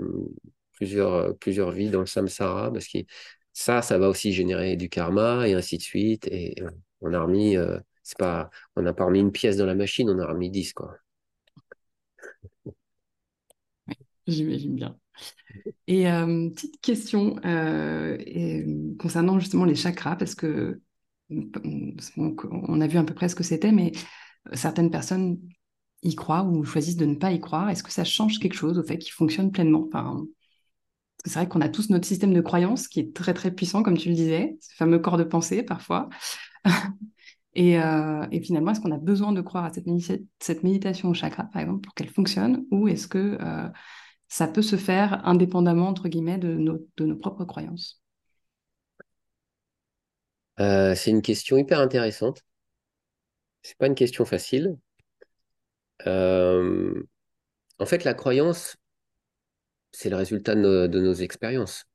[0.74, 3.00] plusieurs, euh, plusieurs vies dans le samsara, parce que
[3.54, 6.28] ça, ça va aussi générer du karma, et ainsi de suite.
[6.28, 6.70] Et euh,
[7.02, 7.58] on a remis,
[8.76, 10.98] on n'a pas remis une pièce dans la machine, on a remis 10, quoi.
[14.28, 14.98] J'imagine bien.
[15.88, 17.36] Et petite question
[19.00, 20.82] concernant justement les chakras, parce que
[21.30, 23.92] on a vu à peu près ce que c'était, mais
[24.54, 25.40] certaines personnes
[26.04, 27.70] y croient ou choisissent de ne pas y croire.
[27.70, 29.90] Est-ce que ça change quelque chose au fait qu'ils fonctionnent pleinement?
[31.26, 33.98] C'est vrai qu'on a tous notre système de croyance qui est très très puissant, comme
[33.98, 36.10] tu le disais, ce fameux corps de pensée parfois.
[37.58, 41.46] et, euh, et, finalement, est-ce qu'on a besoin de croire à cette, méditation au chakra,
[41.46, 43.68] par exemple, pour qu'elle fonctionne, ou est-ce que euh,
[44.28, 48.00] ça peut se faire indépendamment, entre guillemets, de nos, propres croyances?
[50.60, 52.44] Euh, c'est une question hyper intéressante.
[53.64, 54.78] C'est pas une question facile.
[56.06, 58.78] En fait, la croyance,
[59.92, 61.86] c'est le résultat de nos, expériences.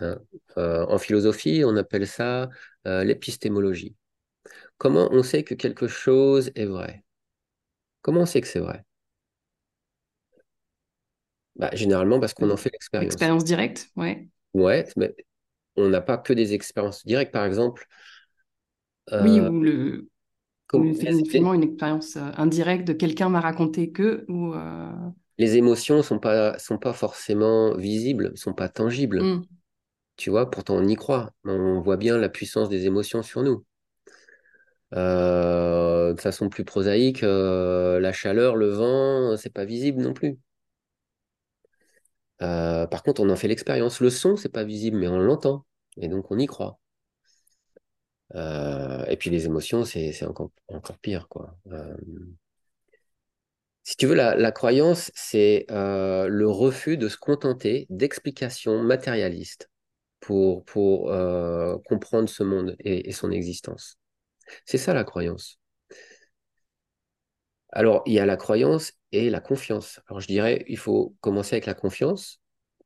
[0.00, 0.18] Hein.
[0.56, 2.48] En philosophie, on appelle ça
[2.84, 3.94] l'épistémologie.
[4.78, 7.04] Comment on sait que quelque chose est vrai?
[8.02, 8.84] Comment on sait que c'est vrai?
[11.56, 13.12] Bah, Généralement parce qu'on en fait l'expérience.
[13.12, 14.28] Expérience directe, ouais.
[14.54, 15.14] Ouais, mais
[15.76, 17.86] on n'a pas que des expériences directes, par exemple.
[19.20, 20.08] oui, euh, ou le.
[20.72, 24.24] finalement, une expérience euh, indirecte de quelqu'un m'a raconté que.
[24.28, 24.90] Ou, euh,
[25.38, 29.22] Les émotions ne sont pas, sont pas forcément visibles, ne sont pas tangibles.
[29.22, 29.42] Hmm.
[30.16, 31.32] Tu vois, pourtant on y croit.
[31.44, 33.64] On voit bien la puissance des émotions sur nous.
[34.92, 40.38] De façon plus prosaïque, la chaleur, le vent, c'est pas visible non plus.
[42.42, 44.00] Euh, par contre, on en fait l'expérience.
[44.00, 45.66] Le son, c'est pas visible, mais on l'entend.
[45.96, 46.78] Et donc, on y croit.
[48.34, 50.50] Euh, et puis, les émotions, c'est encore,
[51.02, 51.28] pire.
[51.28, 51.56] Quoi.
[51.72, 51.96] Euh,
[53.82, 59.70] si tu veux, la, croyance, c'est euh, le refus de se contenter d'explications matérialistes
[60.20, 60.64] pour,
[61.10, 63.99] euh, comprendre ce monde et, son existence.
[64.64, 65.58] C'est ça la croyance.
[67.72, 70.00] Alors, il y a la croyance et la confiance.
[70.08, 72.40] Alors, je dirais, il faut commencer avec la confiance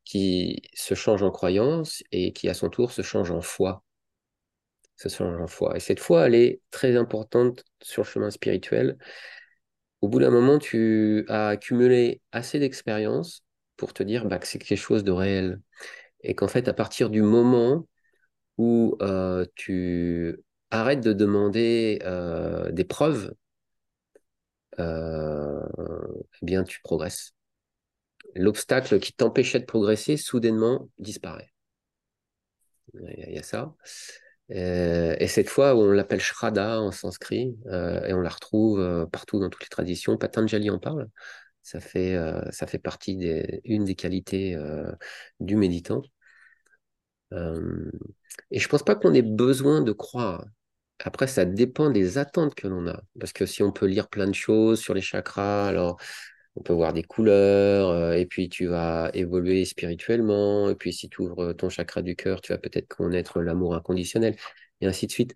[0.05, 3.83] qui se change en croyance et qui, à son tour, se change en foi.
[4.97, 5.77] Se change en foi.
[5.77, 8.97] Et cette foi, elle est très importante sur le chemin spirituel.
[10.03, 13.43] Au bout d'un moment, tu as accumulé assez d'expérience
[13.77, 15.61] pour te dire bah, que c'est quelque chose de réel.
[16.23, 17.87] Et qu'en fait, à partir du moment
[18.59, 20.37] où euh, tu
[20.75, 23.35] arrêtes de demander euh, des preuves,
[24.79, 25.61] euh,
[26.43, 27.33] eh bien, tu progresses.
[28.35, 31.53] L'obstacle qui t'empêchait de progresser, soudainement, disparaît.
[32.95, 33.75] Il y a ça.
[34.49, 39.63] et cette fois, on l'appelle Shraddha en sanskrit, et on la retrouve partout dans toutes
[39.63, 40.17] les traditions.
[40.17, 41.09] Patanjali en parle.
[41.63, 42.19] Ça fait,
[42.83, 44.57] partie des, une des qualités
[45.41, 46.03] du méditant.
[47.35, 47.91] Euh,
[48.51, 50.45] et je pense pas qu'on ait besoin de croire.
[51.05, 53.03] Après, ça dépend des attentes que l'on a.
[53.21, 55.99] Parce que si on peut lire plein de choses sur les chakras, alors
[56.57, 61.09] on peut voir des couleurs, euh, et puis tu vas évoluer spirituellement, et puis si
[61.09, 64.37] tu ouvres ton chakra du cœur, tu vas peut-être connaître l'amour inconditionnel,
[64.81, 65.35] et ainsi de suite.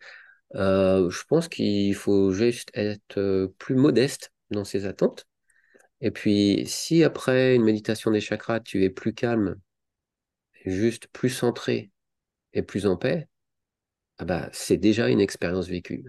[0.57, 5.27] Euh, je pense qu'il faut juste être plus modeste dans ses attentes.
[6.01, 9.57] Et puis, si après une méditation des chakras, tu es plus calme
[10.65, 11.91] juste plus centré
[12.53, 13.29] et plus en paix,
[14.19, 16.05] ah bah, c'est déjà une expérience vécue.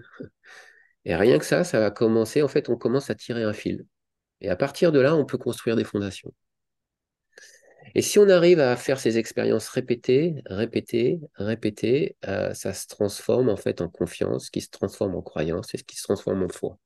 [1.04, 3.86] Et rien que ça, ça va commencer, en fait, on commence à tirer un fil.
[4.40, 6.32] Et à partir de là, on peut construire des fondations.
[7.94, 13.48] Et si on arrive à faire ces expériences répétées, répétées, répétées, euh, ça se transforme
[13.48, 16.48] en fait en confiance, qui se transforme en croyance et ce qui se transforme en
[16.48, 16.78] foi.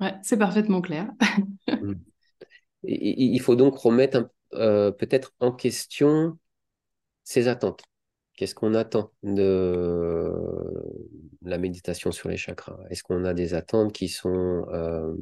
[0.00, 1.08] Ouais, c'est parfaitement clair.
[1.68, 1.94] Mmh
[2.86, 6.38] il faut donc remettre euh, peut-être en question
[7.24, 7.82] ses attentes.
[8.34, 10.32] Qu'est-ce qu'on attend de
[11.42, 12.78] la méditation sur les chakras?
[12.90, 15.14] Est-ce qu'on a des attentes qui sont euh,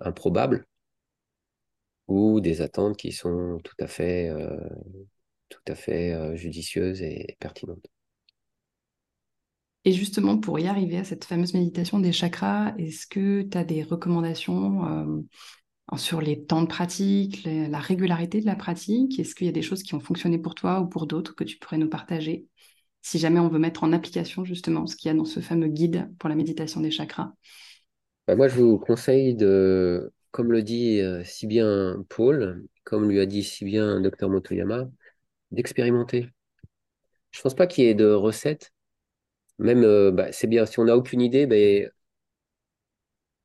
[0.00, 0.66] improbables?
[2.08, 4.56] Ou des attentes qui sont tout à fait, euh,
[5.48, 7.86] tout à fait judicieuses et pertinentes?
[9.86, 13.64] Et justement, pour y arriver à cette fameuse méditation des chakras, est-ce que tu as
[13.64, 15.24] des recommandations
[15.96, 19.62] sur les temps de pratique, la régularité de la pratique Est-ce qu'il y a des
[19.62, 22.46] choses qui ont fonctionné pour toi ou pour d'autres que tu pourrais nous partager?
[23.02, 25.68] Si jamais on veut mettre en application justement ce qu'il y a dans ce fameux
[25.68, 27.32] guide pour la méditation des chakras
[28.26, 33.20] bah, Moi, je vous conseille de, comme le dit euh, si bien Paul, comme lui
[33.20, 34.88] a dit si bien Dr Motoyama,
[35.50, 36.28] d'expérimenter.
[37.30, 38.72] Je ne pense pas qu'il y ait de recettes.
[39.58, 41.90] Même, euh, bah, c'est bien, si on n'a aucune idée, ben,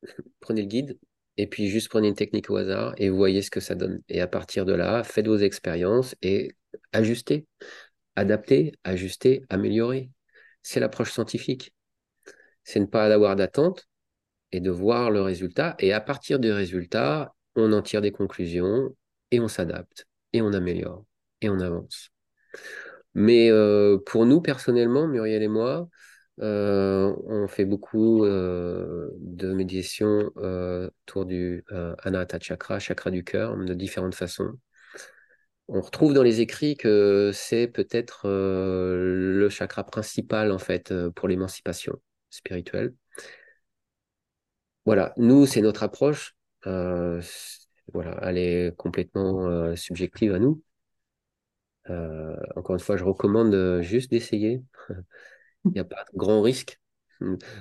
[0.40, 0.98] prenez le guide,
[1.36, 4.02] et puis juste prenez une technique au hasard et voyez ce que ça donne.
[4.08, 6.52] Et à partir de là, faites vos expériences et
[6.92, 7.46] ajustez,
[8.16, 10.10] adaptez, ajustez, améliorez.
[10.62, 11.74] C'est l'approche scientifique.
[12.64, 13.88] C'est ne pas avoir d'attente
[14.52, 15.76] et de voir le résultat.
[15.78, 18.94] Et à partir du résultat, on en tire des conclusions
[19.30, 21.04] et on s'adapte et on améliore
[21.40, 22.10] et on avance.
[23.14, 25.88] Mais euh, pour nous, personnellement, Muriel et moi,
[26.40, 31.64] on fait beaucoup euh, de médiation euh, autour du
[32.02, 34.52] Anahata Chakra, chakra du cœur, de différentes façons.
[35.68, 41.94] On retrouve dans les écrits que c'est peut-être le chakra principal en fait pour l'émancipation
[42.30, 42.94] spirituelle.
[44.84, 46.34] Voilà, nous c'est notre approche.
[46.64, 50.62] voilà, elle est complètement subjective à nous.
[52.56, 54.62] encore une fois, je recommande juste d'essayer.
[55.64, 56.80] Il n'y a pas de grand risque.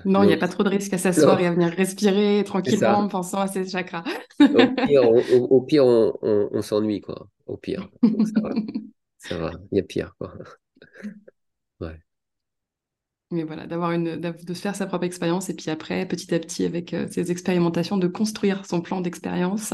[0.06, 3.00] Non, il n'y a pas trop de risque à s'asseoir et à venir respirer tranquillement
[3.00, 4.04] en pensant à ses chakras.
[4.40, 7.28] au pire, on, s'ennuie, quoi.
[7.46, 7.90] Au pire.
[9.18, 9.52] ça va.
[9.72, 10.34] Il y a pire, quoi.
[11.82, 12.00] Ouais.
[13.32, 16.66] Mais voilà, d'avoir une, de faire sa propre expérience et puis après, petit à petit,
[16.66, 19.74] avec euh, ses expérimentations, de construire son plan d'expérience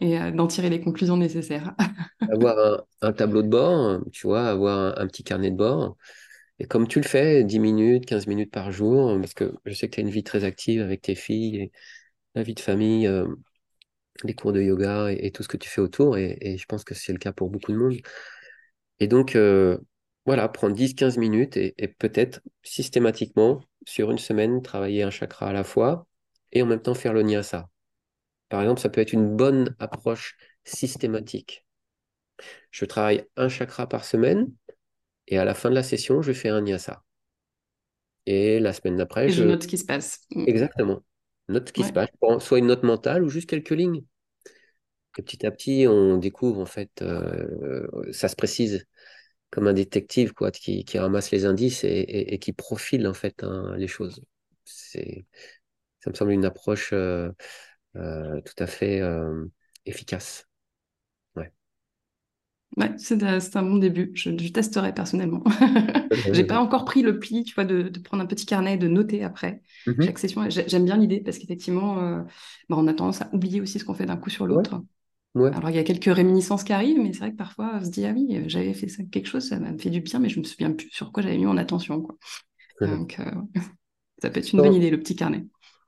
[0.00, 1.74] et euh, d'en tirer les conclusions nécessaires.
[2.32, 5.96] avoir un, tableau de bord, tu vois, avoir un petit carnet de bord
[6.58, 9.88] et comme tu le fais, 10 minutes, 15 minutes par jour, parce que je sais
[9.88, 11.72] que tu as une vie très active avec tes filles et
[12.34, 13.26] la vie de famille, euh,
[14.24, 16.94] les cours de yoga et, tout ce que tu fais autour, et, je pense que
[16.94, 17.96] c'est le cas pour beaucoup de monde.
[19.00, 19.78] Et donc, euh,
[20.26, 25.64] voilà, prendre 10-15 minutes et, peut-être systématiquement, sur une semaine, travailler un chakra à la
[25.64, 26.06] fois
[26.52, 27.68] et en même temps faire le nyasa.
[28.48, 31.64] Par exemple, ça peut être une bonne approche systématique.
[32.70, 34.52] Je travaille un chakra par semaine,
[35.28, 37.04] et à la fin de la session, je fais un nyasa.
[38.26, 39.42] Et la semaine d'après, Et je...
[39.42, 40.20] je note ce qui se passe.
[40.34, 40.44] Mm.
[40.46, 41.02] Exactement.
[41.48, 42.08] Note ce qui se passe,
[42.40, 44.04] soit une note mentale ou juste quelques lignes.
[45.18, 48.86] Et petit à petit, on découvre, en fait, euh, ça se précise
[49.50, 53.14] comme un détective, quoi, qui, qui ramasse les indices et, et- et qui profile, en
[53.14, 54.22] fait, hein, les choses.
[54.64, 55.26] C'est,
[56.00, 57.30] ça me semble une approche euh,
[57.96, 59.02] euh, tout à fait
[59.86, 60.47] efficace.
[62.76, 62.92] Ouais.
[62.98, 63.22] C'est
[63.56, 64.12] un, bon début.
[64.14, 65.42] Je, je testerai personnellement.
[66.32, 68.76] J'ai pas encore pris le pli, tu vois, de, de prendre un petit carnet et
[68.76, 70.04] de noter après Mhm.
[70.04, 70.48] chaque session.
[70.48, 72.22] J'ai- J'aime bien l'idée parce qu'effectivement, euh,
[72.68, 74.82] bah, on a tendance à oublier aussi ce qu'on fait d'un coup sur l'autre.
[75.34, 75.52] ouais.
[75.52, 77.90] Alors, il y a quelques réminiscences qui arrivent, mais c'est vrai que parfois, on se
[77.90, 80.40] dit, ah oui, j'avais fait ça, quelque chose, ça m'a fait du bien, mais je
[80.40, 82.16] me souviens plus sur quoi j'avais mis mon attention, quoi.
[82.82, 83.24] Donc, euh,
[84.22, 85.46] ça peut être une bonne idée, le petit carnet.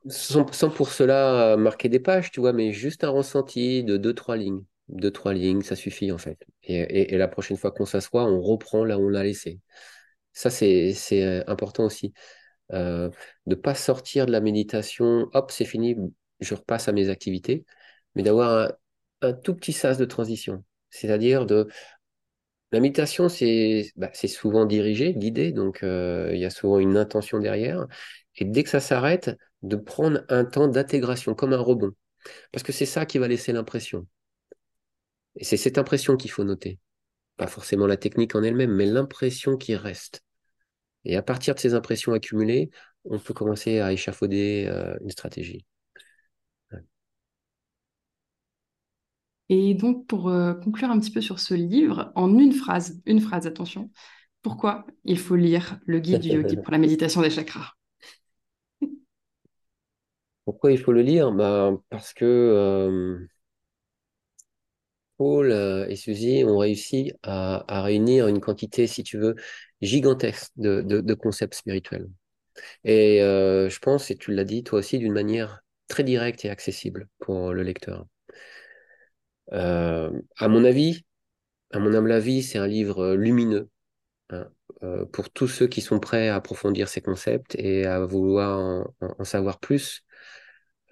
[0.09, 3.97] sans- sans pour cela euh, marquer des pages, tu vois, mais juste un ressenti de
[3.97, 4.65] deux, trois lignes.
[4.91, 6.39] Deux, trois lignes, ça suffit, en fait.
[6.65, 9.61] Et, la prochaine fois qu'on s'assoit, on reprend là où on l'a laissé.
[10.33, 12.13] Ça, c'est, euh, important aussi.
[12.73, 13.11] Euh,
[13.47, 15.97] de pas sortir de la méditation, hop, c'est fini,
[16.41, 17.65] je repasse à mes activités,
[18.15, 18.73] mais d'avoir
[19.23, 20.65] un, tout petit sas de transition.
[20.91, 21.69] C'est-à-dire de...
[22.73, 27.41] La méditation, c'est bah, souvent dirigé, guidé, donc euh, il y a souvent une intention
[27.41, 27.87] derrière.
[28.37, 29.31] Et dès que ça s'arrête,
[29.63, 31.93] de prendre un temps d'intégration, comme un rebond.
[32.53, 34.07] Parce que c'est ça qui va laisser l'impression.
[35.37, 36.79] Et c'est cette impression qu'il faut noter.
[37.37, 40.23] Pas forcément la technique en elle-même, mais l'impression qui reste.
[41.05, 42.71] Et à partir de ces impressions accumulées,
[43.05, 45.65] on peut commencer à échafauder euh, une stratégie.
[49.49, 53.21] Et donc, pour euh, conclure un petit peu sur ce livre, en une phrase, une
[53.21, 53.91] phrase, attention,
[54.43, 57.73] pourquoi il faut lire le guide du yogi pour la méditation des chakras?
[60.45, 61.33] Pourquoi il faut le lire?
[61.33, 63.27] Bah, parce que euh,
[65.21, 69.35] Paul euh, et Suzy ont réussi à, réunir une quantité, si tu veux,
[69.83, 72.09] gigantesque de, concepts spirituels.
[72.85, 76.49] Et euh, je pense, et tu l'as dit toi aussi, d'une manière très directe et
[76.49, 78.07] accessible pour le lecteur.
[79.53, 81.05] Euh, à mon avis,
[81.71, 83.69] à mon humble avis, c'est un livre lumineux
[84.31, 84.49] hein,
[85.13, 89.61] pour tous ceux qui sont prêts à approfondir ces concepts et à vouloir en savoir
[89.61, 90.03] plus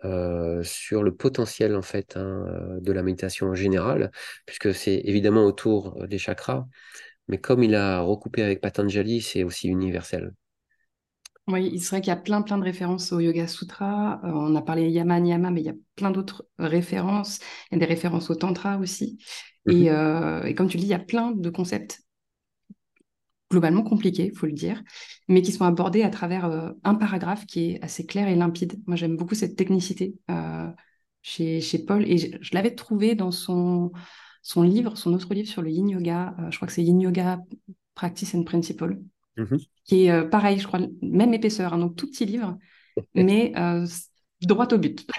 [0.04, 4.10] euh, sur le potentiel en fait hein, euh, de la méditation en général,
[4.46, 6.66] puisque c'est évidemment autour euh, des chakras,
[7.28, 10.32] mais comme il a recoupé avec Patanjali, c'est aussi universel.
[11.46, 14.20] Oui, il serait qu'il y a plein, plein de références au Yoga Sutra.
[14.24, 17.38] Euh, on a parlé Yama Niyama, mais il y a plein d'autres références.
[17.70, 19.18] Il y a des références au Tantra aussi.
[19.66, 22.00] Mhm, Et, euh, et comme tu le dis, il y a plein de concepts
[23.50, 24.82] globalement compliqués, il faut le dire,
[25.28, 28.80] mais qui sont abordés à travers euh, un paragraphe qui est assez clair et limpide.
[28.86, 30.68] Moi, j'aime beaucoup cette technicité euh,
[31.22, 33.92] chez, chez Paul, et je, je l'avais trouvé dans son,
[34.42, 37.00] son livre, son autre livre sur le Yin Yoga, euh, je crois que c'est Yin
[37.00, 37.40] Yoga
[37.94, 38.98] Practice and Principle,
[39.36, 39.58] mhm.
[39.84, 42.58] qui est euh, pareil, je crois, même épaisseur, un donc tout petit livre,
[43.14, 43.86] mais euh,
[44.42, 45.06] droit au but.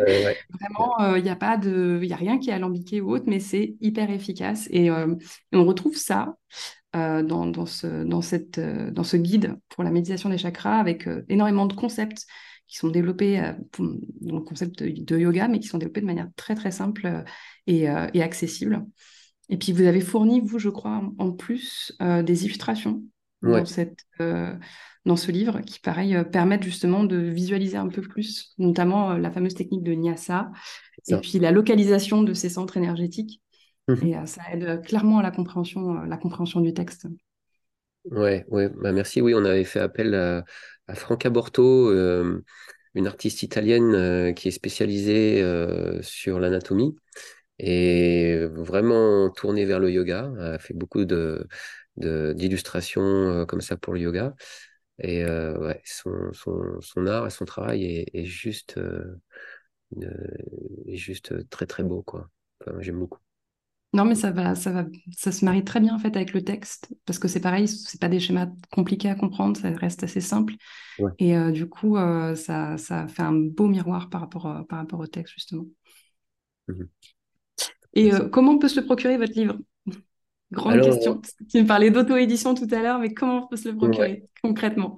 [0.00, 0.36] Euh, ouais.
[0.48, 3.38] Vraiment, il n'y a pas de, il a rien qui est alambiqué ou autre, mais
[3.38, 4.66] c'est hyper efficace.
[4.70, 5.14] Et, euh,
[5.52, 6.36] et on retrouve ça
[6.96, 10.78] euh, dans, dans, ce, dans, cette, euh, dans ce guide pour la méditation des chakras
[10.78, 12.26] avec euh, énormément de concepts
[12.66, 13.86] qui sont développés pour-
[14.20, 17.24] dans le concept de, de yoga, mais qui sont développés de manière très très simple
[17.66, 18.86] et, et accessible.
[19.48, 23.02] Et puis vous avez fourni, vous, je crois, en plus des illustrations
[23.42, 23.98] dans, cette,
[25.04, 29.54] dans ce livre qui, pareil, permettent justement de visualiser un peu plus, notamment la fameuse
[29.54, 30.52] technique de Nyasa
[31.08, 33.42] et puis la localisation de ces centres énergétiques.
[33.90, 34.06] Mhm.
[34.06, 37.06] Et euh, ça aide euh, clairement à la compréhension, euh, la compréhension du texte.
[38.04, 39.20] Ouais, ouais, bah merci.
[39.20, 40.44] Oui, on avait fait appel à,
[40.86, 42.42] à Franca Borto, euh,
[42.94, 46.96] une artiste italienne euh, qui est spécialisée euh, sur l'anatomie
[47.58, 50.32] et vraiment tournée vers le yoga.
[50.38, 51.46] Elle a fait beaucoup de,
[51.98, 54.34] de- d'illustrations comme ça pour le yoga.
[55.00, 58.78] Et ouais, son, son, son art et son travail est, est juste,
[60.86, 62.28] est juste très très beau, quoi.
[62.60, 63.20] Enfin, j'aime beaucoup.
[63.92, 64.84] Non, mais ça va, ça va,
[65.16, 68.00] ça se marie très bien en fait avec le texte parce que c'est pareil, c'est
[68.00, 70.54] pas des schémas compliqués à comprendre, ça reste assez simple.
[71.00, 71.10] Ouais.
[71.18, 74.78] Et euh, du coup, euh, ça, ça fait un beau miroir par rapport, euh, par
[74.78, 75.64] rapport au texte justement.
[76.68, 76.88] Mhm.
[77.94, 79.58] Et comment on peut se le procurer votre livre?
[80.52, 81.20] Grande Alors, question.
[81.50, 83.78] Tu me parlais d'auto-édition tout à l'heure, mais comment on peut se le ouais.
[83.78, 84.96] procurer concrètement?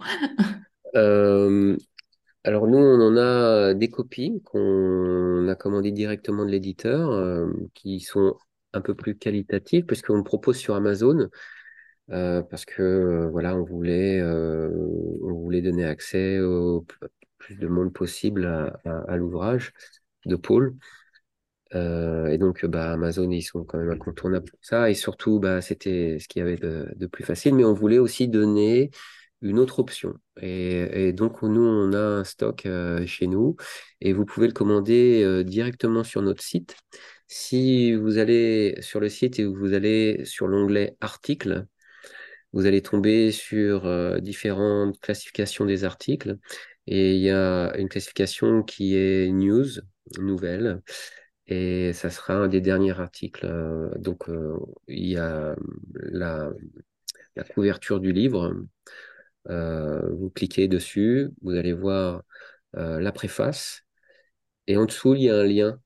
[2.44, 8.00] Alors nous, on en a des copies qu'on a commandées directement de l'éditeur, euh, qui
[8.00, 8.36] sont
[8.72, 11.28] un peu plus qualitatives, puisqu'on le propose sur Amazon,
[12.10, 14.68] euh, parce que euh, voilà, on voulait, euh,
[15.22, 16.84] on voulait donner accès au
[17.38, 18.46] plus de monde possible
[18.84, 19.72] à, l'ouvrage
[20.26, 20.76] de Paul.
[21.74, 24.90] Et donc, bah, Amazon, ils sont quand même incontournables pour ça.
[24.90, 27.54] Et surtout, bah, c'était ce qu'il y avait de plus facile.
[27.54, 28.90] Mais on voulait aussi donner
[29.40, 30.14] une autre option.
[30.40, 32.68] Et, donc, nous, on a un stock
[33.06, 33.56] chez nous
[34.00, 36.76] et vous pouvez le commander directement sur notre site.
[37.34, 41.66] Si vous allez sur le site et vous allez sur l'onglet articles,
[42.52, 46.36] vous allez tomber sur différentes classifications des articles.
[46.86, 49.66] Et il y a une classification qui est news,
[50.18, 50.82] nouvelle.
[51.46, 53.46] Et ça sera un des derniers articles.
[53.96, 54.24] Donc,
[54.88, 55.56] il y a
[55.94, 56.52] la
[57.54, 58.54] couverture du livre.
[59.46, 62.24] vous cliquez dessus, vous allez voir
[62.74, 63.84] la préface.
[64.66, 65.81] Et en dessous, il y a un lien.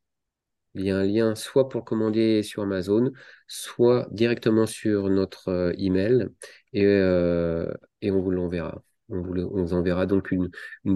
[0.77, 3.13] Il y a un lien soit pour commander sur Amazon,
[3.49, 6.29] soit directement sur notre email.
[6.73, 8.83] Et, et on vous l'enverra.
[9.09, 10.51] On vous, enverra donc une,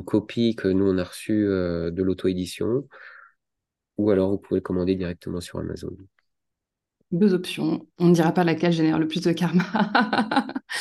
[0.05, 2.89] copie que nous, on a reçue euh, de l'auto-édition,
[3.99, 5.97] ou alors vous pouvez commander directement sur Amazon.
[7.13, 7.87] Deux options.
[7.99, 9.65] On ne dira pas laquelle génère le plus de karma.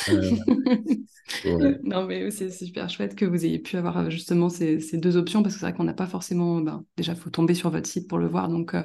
[1.84, 5.42] Non, mais c'est super chouette que vous ayez pu avoir euh, justement ces, deux options
[5.42, 6.60] parce que c'est vrai qu'on n'a pas forcément.
[6.60, 8.48] Ben, déjà, il faut tomber sur votre site pour le voir.
[8.48, 8.82] Donc, euh,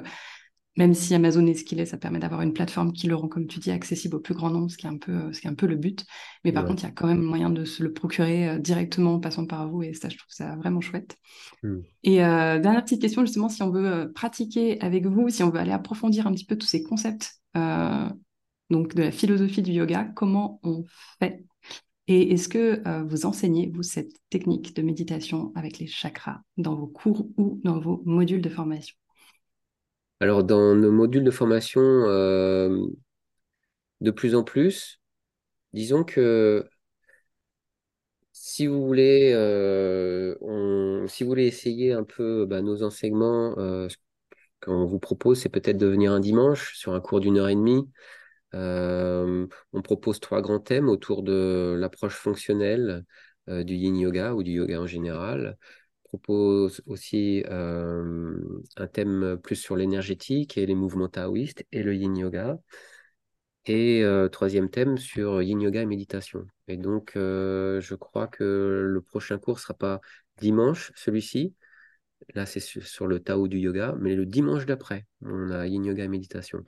[0.76, 3.28] même si Amazon est ce qu'il est, ça permet d'avoir une plateforme qui le rend,
[3.28, 5.46] comme tu dis, accessible au plus grand nombre, ce qui est un peu, ce qui
[5.46, 6.04] est un peu le but.
[6.44, 9.14] Mais par contre, il y a quand même moyen de se le procurer euh, directement
[9.14, 11.16] en passant par vous, et ça, je trouve ça vraiment chouette.
[11.62, 11.78] Hmm.
[12.02, 15.50] Et euh, dernière petite question, justement, si on veut euh, pratiquer avec vous, si on
[15.50, 17.40] veut aller approfondir un petit peu tous ces concepts
[18.68, 20.84] donc de la philosophie du yoga, comment on
[21.20, 21.42] fait?
[22.06, 26.86] Et est-ce que vous enseignez, vous, cette technique de méditation avec les chakras dans vos
[26.86, 28.96] cours ou dans vos modules de formation?
[30.20, 32.86] Alors, dans nos modules de formation, euh,
[34.00, 35.00] de plus en plus,
[35.72, 36.68] disons que
[38.32, 40.36] si vous voulez, euh,
[41.38, 43.96] essayer un peu bah, nos enseignements, euh, ce
[44.60, 47.54] qu'on vous propose, c'est peut-être de venir un dimanche sur un cours d'une heure et
[47.54, 47.88] demie.
[48.52, 53.04] on propose trois grands thèmes autour de l'approche fonctionnelle
[53.48, 55.56] du yin yoga ou du yoga en général,
[56.08, 62.58] propose aussi un thème plus sur l'énergétique et les mouvements taoïstes et le yin yoga.
[63.66, 66.46] Et troisième thème sur yin yoga et méditation.
[66.68, 70.00] Et donc, je crois que le prochain cours sera pas
[70.38, 71.54] dimanche, celui-ci.
[72.34, 76.04] Là, c'est sur, le Tao du yoga, mais le dimanche d'après, on a yin yoga
[76.04, 76.64] et méditation.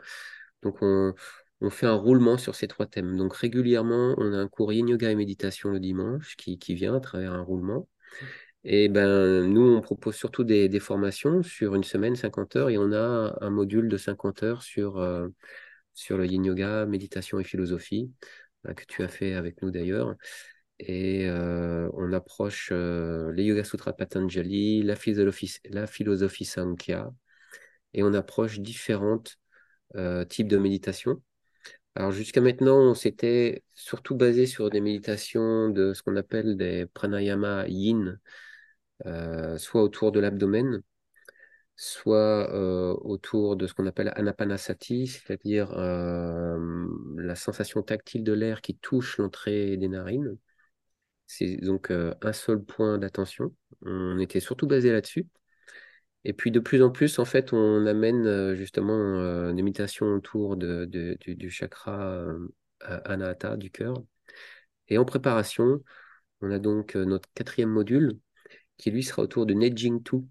[0.63, 1.15] Donc, on,
[1.61, 3.17] on, fait un roulement sur ces trois thèmes.
[3.17, 6.95] Donc, régulièrement, on a un cours yin yoga et méditation le dimanche qui, qui vient
[6.95, 7.89] à travers un roulement.
[8.71, 12.93] Et ben, nous, on propose surtout des, formations sur une semaine, 50 heures, et on
[12.93, 15.29] a un module de 50 heures sur, euh,
[15.95, 18.13] sur le yin yoga, méditation et philosophie,
[18.67, 20.17] euh, que tu as fait avec nous d'ailleurs.
[20.81, 27.11] Et euh, on approche les Yoga Sutras Patanjali, la philosophie, la philosophie Sankhya,
[27.95, 29.23] et on approche différents
[30.29, 31.23] types de méditation.
[31.95, 36.87] Alors jusqu'à maintenant, on s'était surtout basé sur des méditations de ce qu'on appelle des
[36.87, 38.21] pranayama yin,
[39.05, 40.83] soit autour de l'abdomen,
[41.79, 48.61] soit euh, autour de ce qu'on appelle anapanasati, c'est-à-dire euh, la sensation tactile de l'air
[48.63, 50.37] qui touche l'entrée des narines.
[51.27, 53.55] C'est donc un seul point d'attention.
[53.83, 55.27] On était surtout basé là-dessus.
[56.25, 60.85] Et puis de plus en plus, en fait, on amène justement des méditations autour de,
[60.87, 62.27] du, chakra
[62.81, 63.95] anahata du cœur.
[64.89, 65.83] Et en préparation,
[66.41, 68.19] on a donc notre quatrième module
[68.79, 70.23] qui lui sera autour de Nejing 2.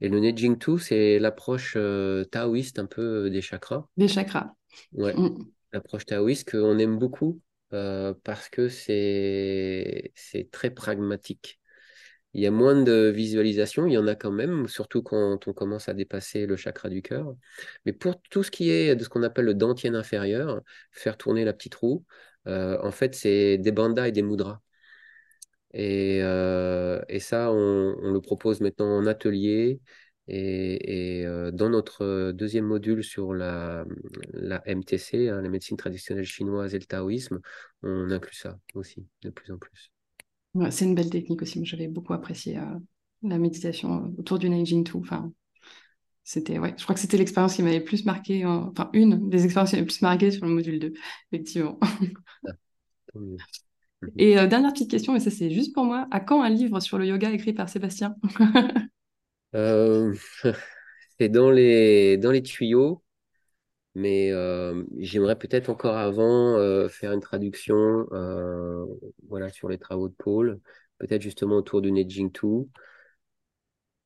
[0.00, 3.88] Et le Nejing 2, c'est l'approche euh, taoïste un peu euh, des chakras.
[3.96, 4.52] Des chakras.
[4.92, 5.14] Ouais.
[5.14, 5.46] Mm.
[5.72, 7.40] L'approche taoïste qu'on aime beaucoup
[7.72, 10.12] euh, parce que c'est
[10.52, 11.58] très pragmatique.
[12.34, 15.52] Il y a moins de visualisation, il y en a quand même, surtout quand on
[15.52, 17.34] commence à dépasser le chakra du cœur.
[17.84, 21.44] Mais pour tout ce qui est de ce qu'on appelle le dentier inférieur, faire tourner
[21.44, 22.06] la petite roue,
[22.46, 24.62] en fait, c'est des bandas et des mudras.
[25.74, 29.80] Euh, et, ça, on, le propose maintenant en atelier.
[30.28, 33.84] Et, euh, dans notre deuxième module sur la,
[34.32, 37.40] la MTC, hein, la médecine traditionnelle chinoise et le taoïsme,
[37.82, 39.90] on inclut ça aussi de plus en plus.
[40.70, 41.64] c'est une belle technique aussi.
[41.64, 42.78] J'avais beaucoup apprécié euh,
[43.22, 44.96] la méditation autour du Neijing Tu.
[44.96, 45.32] Enfin,
[46.22, 49.44] c'était, ouais, je crois que c'était l'expérience qui m'avait le plus marqué, enfin, une des
[49.44, 50.92] expériences qui m'avait le plus marqué sur le module 2,
[51.32, 51.78] effectivement.
[52.46, 52.52] Ah.
[54.16, 56.06] Et euh, dernière petite question, mais ça c'est juste pour moi.
[56.10, 58.16] À quand un livre sur le yoga écrit par Sébastien
[59.54, 60.14] euh,
[61.20, 63.04] C'est dans les, dans les tuyaux,
[63.94, 66.58] mais euh, j'aimerais peut-être encore avant
[66.88, 68.06] faire une traduction
[69.28, 70.60] voilà, sur les travaux de Paul,
[70.98, 72.68] peut-être justement autour du Nejing 2.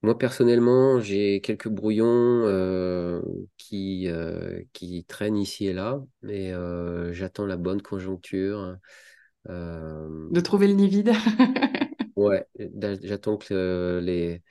[0.02, 2.42] Moi, personnellement, j'ai quelques brouillons
[3.56, 4.08] qui,
[4.72, 6.52] qui traînent ici et là, mais
[7.12, 8.76] j'attends la bonne conjoncture
[9.48, 11.12] de trouver le nid vide.
[12.16, 12.46] ouais,
[13.02, 14.42] j'attends que les,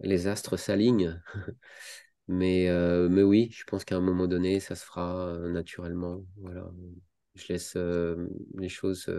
[0.00, 1.20] les astres s'alignent.
[2.28, 2.68] mais,
[3.08, 6.24] mais oui, je pense qu'à un moment donné, ça se fera naturellement.
[6.36, 6.70] Voilà.
[7.34, 7.76] Je laisse
[8.56, 9.10] les choses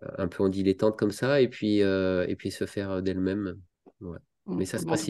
[0.00, 3.58] un peu en dilettante comme ça et puis, et puis se faire d'elles-mêmes.
[4.00, 4.18] Ouais.
[4.46, 5.08] Mais ça se passe.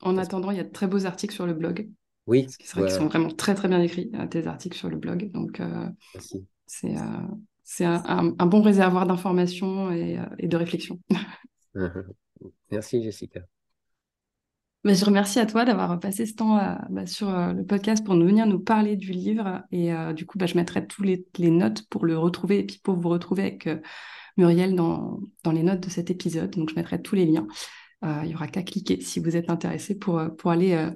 [0.00, 1.88] En, attendant, il y a de très beaux articles sur le blog.
[2.26, 2.46] Oui.
[2.60, 5.30] C'est vrai qu'ils sont vraiment très très bien écrits, tes articles sur le blog.
[5.32, 5.60] Donc,
[6.66, 6.94] c'est
[7.64, 11.00] c'est un, bon réservoir d'informations et, et, de réflexion.
[12.70, 13.40] Merci Jessica.
[14.84, 18.04] Mais je remercie à toi d'avoir passé ce temps euh, bah, sur euh, le podcast
[18.04, 19.62] pour nous venir nous parler du livre.
[19.72, 22.80] Et euh, du coup, bah, je mettrai tous les, notes pour le retrouver et puis
[22.82, 23.68] pour vous retrouver avec
[24.36, 26.50] Muriel dans, dans, les notes de cet épisode.
[26.50, 27.46] Donc, je mettrai tous les liens.
[28.02, 30.90] Il n'y aura qu'à cliquer si vous êtes intéressé pour, pour aller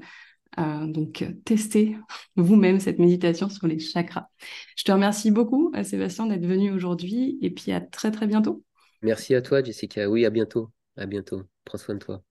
[0.56, 1.96] donc tester
[2.36, 4.28] vous-même cette méditation sur les chakras.
[4.76, 8.64] Je te remercie beaucoup, Sébastien, d'être venu aujourd'hui et puis à très très bientôt.
[9.02, 10.08] Merci à toi, Jessica.
[10.08, 10.70] Oui, à bientôt.
[10.96, 11.42] À bientôt.
[11.64, 12.22] Prends soin de toi.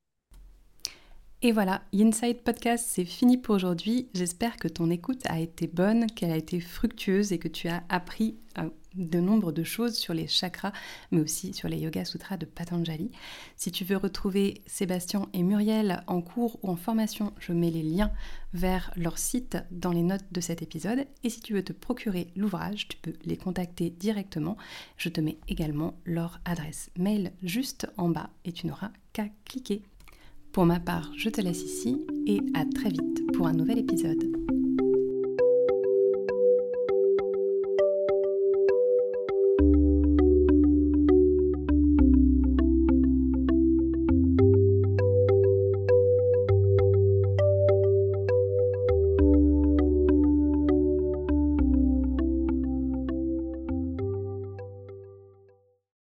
[1.44, 4.10] Et voilà, Inside Podcast, c'est fini pour aujourd'hui.
[4.16, 7.84] J'espère que ton écoute a été bonne, qu'elle a été fructueuse et que tu as
[7.90, 10.74] appris euh, de nombre de choses sur les chakras,
[11.12, 13.12] mais aussi sur les Yoga Sutras de Patanjali.
[13.56, 17.84] Si tu veux retrouver Sébastien et Muriel en cours ou en formation, je mets les
[17.84, 18.12] liens
[18.54, 21.06] vers leur site dans les notes de cet épisode.
[21.24, 24.58] Et si tu veux te procurer l'ouvrage, tu peux les contacter directement.
[24.98, 29.84] Je te mets également leur adresse mail juste en bas et tu n'auras qu'à cliquer.
[30.52, 34.37] Pour ma part, je te laisse ici et à très vite pour un nouvel épisode.